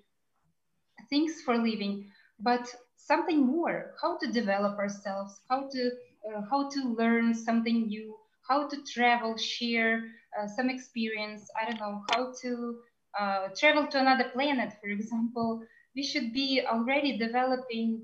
[1.08, 2.10] things for living,
[2.40, 3.92] but something more.
[4.02, 5.90] How to develop ourselves, how to
[6.28, 8.16] uh, how to learn something new,
[8.48, 10.02] how to travel, share
[10.38, 11.48] uh, some experience.
[11.60, 12.76] I don't know how to
[13.18, 15.62] uh, travel to another planet, for example.
[15.96, 18.02] We should be already developing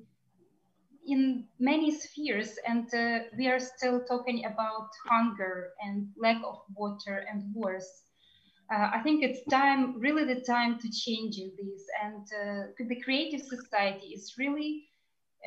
[1.07, 7.25] in many spheres, and uh, we are still talking about hunger and lack of water
[7.31, 7.89] and wars.
[8.73, 11.83] Uh, I think it's time, really the time to change this.
[12.03, 14.90] And uh, the creative society is really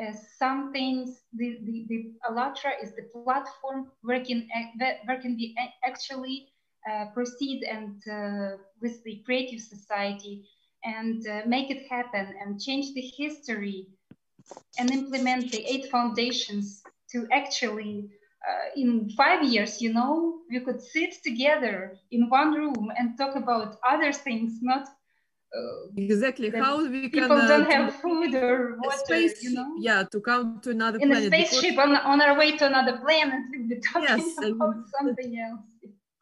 [0.02, 4.48] uh, something, the, the, the ALLATRA is the platform where can,
[5.06, 6.48] where can we actually
[6.90, 10.46] uh, proceed and uh, with the creative society
[10.84, 13.88] and uh, make it happen and change the history
[14.78, 18.10] and implement the eight foundations to actually
[18.48, 23.36] uh, in five years, you know, we could sit together in one room and talk
[23.36, 24.90] about other things, not
[25.96, 26.50] Exactly.
[26.50, 29.76] How we can people uh, don't have food or water, space, you know.
[29.80, 31.32] yeah, to come to another In a planet.
[31.32, 35.40] because- spaceship on, on our way to another planet, we'll be talking Yes, about something
[35.40, 35.62] else.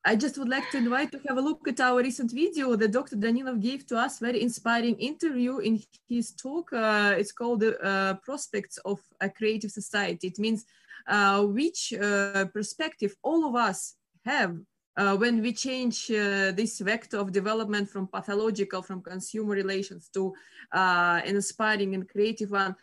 [0.04, 2.92] I just would like to invite to have a look at our recent video that
[2.92, 3.16] Dr.
[3.18, 5.80] Danilov gave to us, very inspiring interview in
[6.10, 6.74] his talk.
[6.74, 10.28] Uh, it's called the uh, Prospects of a Creative Society.
[10.28, 10.66] It means
[11.08, 13.94] uh, which uh, perspective all of us
[14.26, 14.58] have
[14.98, 20.34] uh, when we change uh, this vector of development from pathological, from consumer relations to
[20.74, 22.76] uh, an inspiring and creative one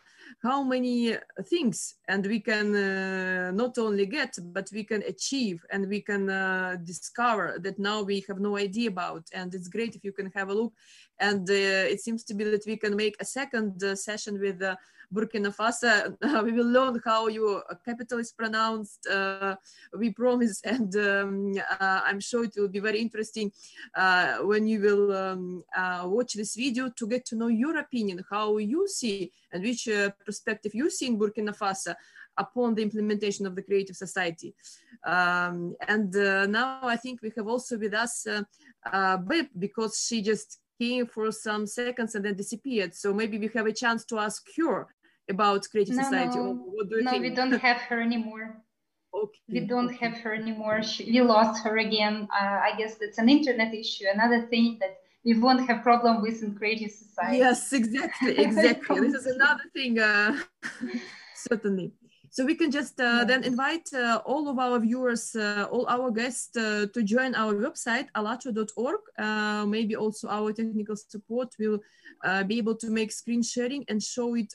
[0.43, 5.87] how many things and we can uh, not only get but we can achieve and
[5.87, 10.03] we can uh, discover that now we have no idea about and it's great if
[10.03, 10.73] you can have a look.
[11.19, 14.61] And uh, it seems to be that we can make a second session with
[15.13, 16.15] Burkina Faso.
[16.43, 19.55] we will learn how your capital is pronounced, uh,
[19.97, 20.61] we promise.
[20.69, 23.51] And um, uh, I'm sure it will be very interesting
[23.95, 25.63] uh, when you will um,
[26.05, 29.89] watch this video to get to know your opinion, how you see and which
[30.25, 31.95] perspective you see in Burkina Faso
[32.39, 34.55] upon the implementation of the creative society.
[35.05, 38.43] Um, and uh, now I think we have also with us uh,
[38.91, 39.17] uh,
[39.57, 42.95] because she just came for some seconds and then disappeared.
[42.95, 44.87] So maybe we have a chance to ask her
[45.29, 46.37] about creative no, society.
[46.37, 48.61] No, no we don't have her anymore.
[49.13, 49.39] Okay.
[49.47, 50.83] We don't have her anymore.
[50.83, 52.27] She, we lost her again.
[52.31, 54.05] Uh, I guess that's an internet issue.
[54.13, 57.39] Another thing that we won't have problem with in creative society.
[57.39, 58.99] Yes, exactly, exactly.
[58.99, 59.99] this is another thing.
[59.99, 60.39] Uh,
[61.35, 61.91] certainly.
[62.31, 66.11] So we can just uh, then invite uh, all of our viewers, uh, all our
[66.11, 68.99] guests uh, to join our website, allatra.org.
[69.17, 71.79] Uh, maybe also our technical support will
[72.23, 74.53] uh, be able to make screen sharing and show it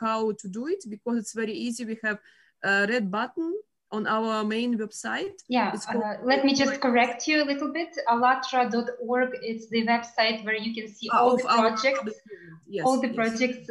[0.00, 1.84] how to do it because it's very easy.
[1.84, 2.18] We have
[2.64, 3.54] a red button
[3.90, 5.38] on our main website.
[5.48, 5.74] Yeah,
[6.22, 7.96] let me just correct you a little bit.
[8.08, 12.20] allatra.org is the website where you can see all the projects,
[12.66, 13.16] yes, all the yes.
[13.16, 13.68] projects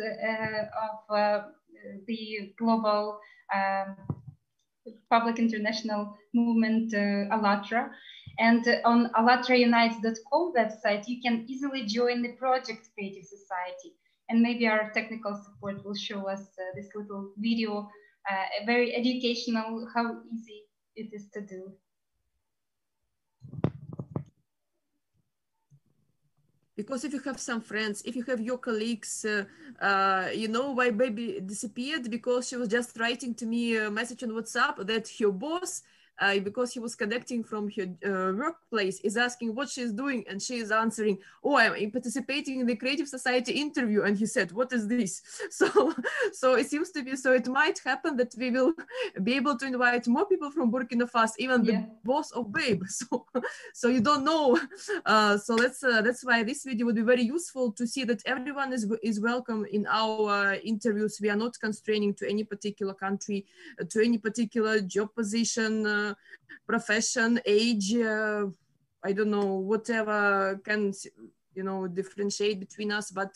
[1.09, 1.43] of
[2.07, 3.19] the global
[3.53, 3.95] um,
[5.09, 7.89] public international movement uh, Allatra.
[8.39, 13.95] And on allatraunites.com website, you can easily join the project Creative Society.
[14.29, 17.89] And maybe our technical support will show us uh, this little video,
[18.29, 20.63] uh, very educational, how easy
[20.95, 21.71] it is to do.
[26.77, 29.43] because if you have some friends if you have your colleagues uh,
[29.83, 34.23] uh, you know why baby disappeared because she was just writing to me a message
[34.23, 35.81] on whatsapp that her boss
[36.19, 40.41] uh, because he was connecting from her uh, workplace, is asking what she's doing, and
[40.41, 44.73] she is answering, "Oh, I'm participating in the Creative Society interview." And he said, "What
[44.73, 45.93] is this?" So,
[46.33, 47.15] so it seems to be.
[47.15, 48.73] So it might happen that we will
[49.23, 51.71] be able to invite more people from Burkina Faso, even yeah.
[51.71, 52.83] the boss of Babe.
[52.97, 53.25] So,
[53.73, 54.59] so you don't know.
[55.05, 58.21] Uh, so that's uh, that's why this video would be very useful to see that
[58.25, 61.19] everyone is is welcome in our interviews.
[61.21, 63.45] We are not constraining to any particular country,
[63.79, 65.85] uh, to any particular job position
[66.67, 68.45] profession, age, uh,
[69.03, 70.93] I don't know, whatever can,
[71.53, 73.31] you know, differentiate between us, but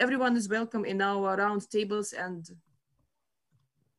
[0.00, 2.44] everyone is welcome in our round tables and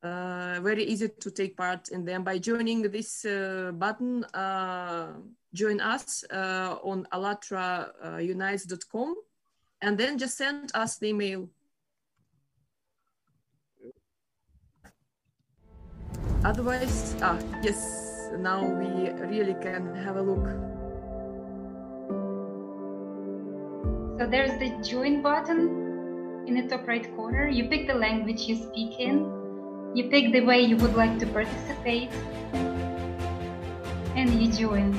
[0.02, 5.14] uh, very easy to take part in them by joining this uh, button, uh,
[5.54, 9.14] join us uh, on allatraunites.com
[9.82, 11.48] and then just send us the email.
[16.46, 20.46] Otherwise, ah, yes, now we really can have a look.
[24.16, 27.48] So there's the join button in the top right corner.
[27.48, 29.26] You pick the language you speak in.
[29.96, 32.10] You pick the way you would like to participate.
[34.14, 34.94] And you join.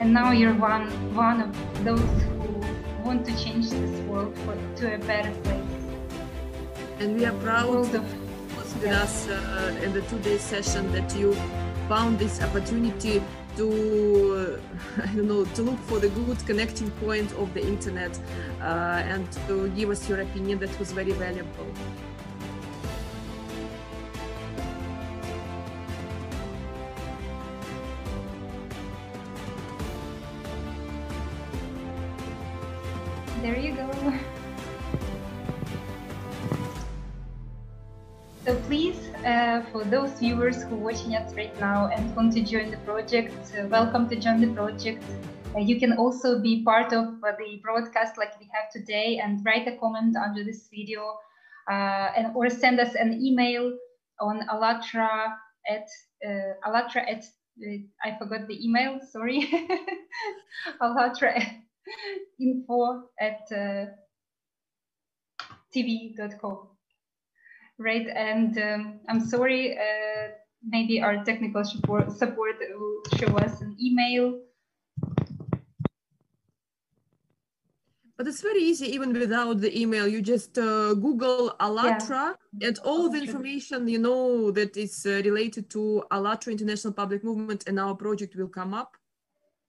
[0.00, 2.60] And now you're one, one of those who
[3.08, 5.80] want to change this world for, to a better place.
[7.00, 8.04] And we are proud of
[8.74, 11.34] with us uh, in the two-day session that you
[11.88, 13.22] found this opportunity
[13.56, 14.60] to
[15.02, 18.18] I don't know to look for the good connecting point of the internet
[18.60, 21.66] uh, and to give us your opinion that was very valuable.
[39.72, 43.34] For those viewers who are watching us right now and want to join the project,
[43.54, 45.04] uh, welcome to join the project.
[45.54, 49.44] Uh, you can also be part of uh, the broadcast like we have today and
[49.44, 51.18] write a comment under this video
[51.70, 53.76] uh, and or send us an email
[54.20, 55.34] on allatra
[55.68, 55.86] at
[56.26, 57.24] uh, Allatra at
[58.04, 59.50] I forgot the email, sorry.
[60.80, 61.44] allatra
[62.40, 63.50] info at
[65.74, 66.77] tv.com
[67.78, 68.06] right?
[68.08, 70.28] And um, I'm sorry, uh,
[70.62, 74.40] maybe our technical support, support will show us an email.
[78.16, 80.08] But it's very easy even without the email.
[80.08, 82.68] You just uh, Google Allatra yeah.
[82.68, 87.68] and all the information you know that is uh, related to Allatra International Public Movement
[87.68, 88.96] and our project will come up.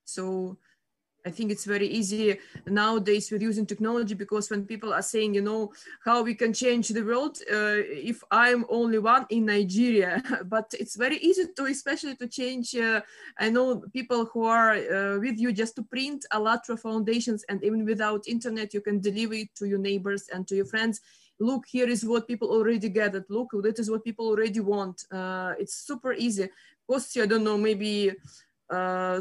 [0.03, 0.57] So
[1.25, 5.41] I think it's very easy nowadays with using technology because when people are saying, you
[5.41, 5.73] know,
[6.05, 10.95] how we can change the world uh, if I'm only one in Nigeria, but it's
[10.95, 12.73] very easy to, especially to change.
[12.73, 13.01] Uh,
[13.37, 17.43] I know people who are uh, with you just to print a lot of foundations
[17.49, 21.01] and even without internet, you can deliver it to your neighbors and to your friends.
[21.41, 23.25] Look, here is what people already gathered.
[23.29, 25.03] Look, that is what people already want.
[25.11, 26.49] Uh, it's super easy.
[26.89, 28.11] Costs, you, I don't know, maybe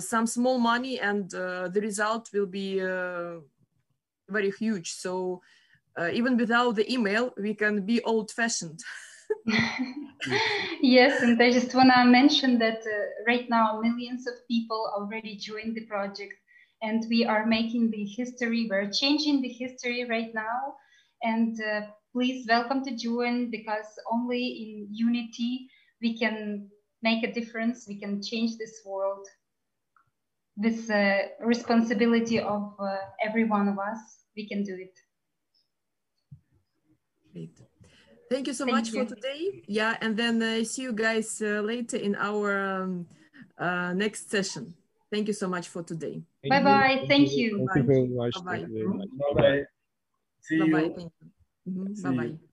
[0.00, 3.36] some small money and uh, the result will be uh,
[4.28, 4.92] very huge.
[4.92, 5.42] So
[6.12, 8.80] even without the email, we can be old fashioned.
[10.82, 15.36] yes, and I just want to mention that uh, right now millions of people already
[15.36, 16.34] joined the project,
[16.82, 18.66] and we are making the history.
[18.70, 20.74] We're changing the history right now,
[21.22, 21.80] and uh,
[22.12, 25.68] please welcome to join because only in unity
[26.00, 26.68] we can
[27.02, 27.86] make a difference.
[27.88, 29.26] We can change this world
[30.58, 33.98] this uh, responsibility of uh, every one of us,
[34.36, 34.94] we can do it.
[37.32, 37.56] Great.
[38.28, 39.04] Thank you so Thank much you.
[39.04, 39.62] for today.
[39.66, 43.06] Yeah, and then uh, see you guys uh, later in our um,
[43.56, 44.74] uh, next session.
[45.10, 46.22] Thank you so much for today.
[46.50, 47.04] Bye bye.
[47.08, 47.66] Thank you.
[47.72, 48.34] Thank you very much.
[48.34, 48.58] Bye-bye.
[48.58, 49.08] Thank you very much.
[49.16, 49.62] Bye bye.
[50.42, 50.72] See Bye you.
[50.72, 50.92] bye.
[50.96, 52.02] Thank you.
[52.02, 52.16] Bye you.
[52.16, 52.47] bye.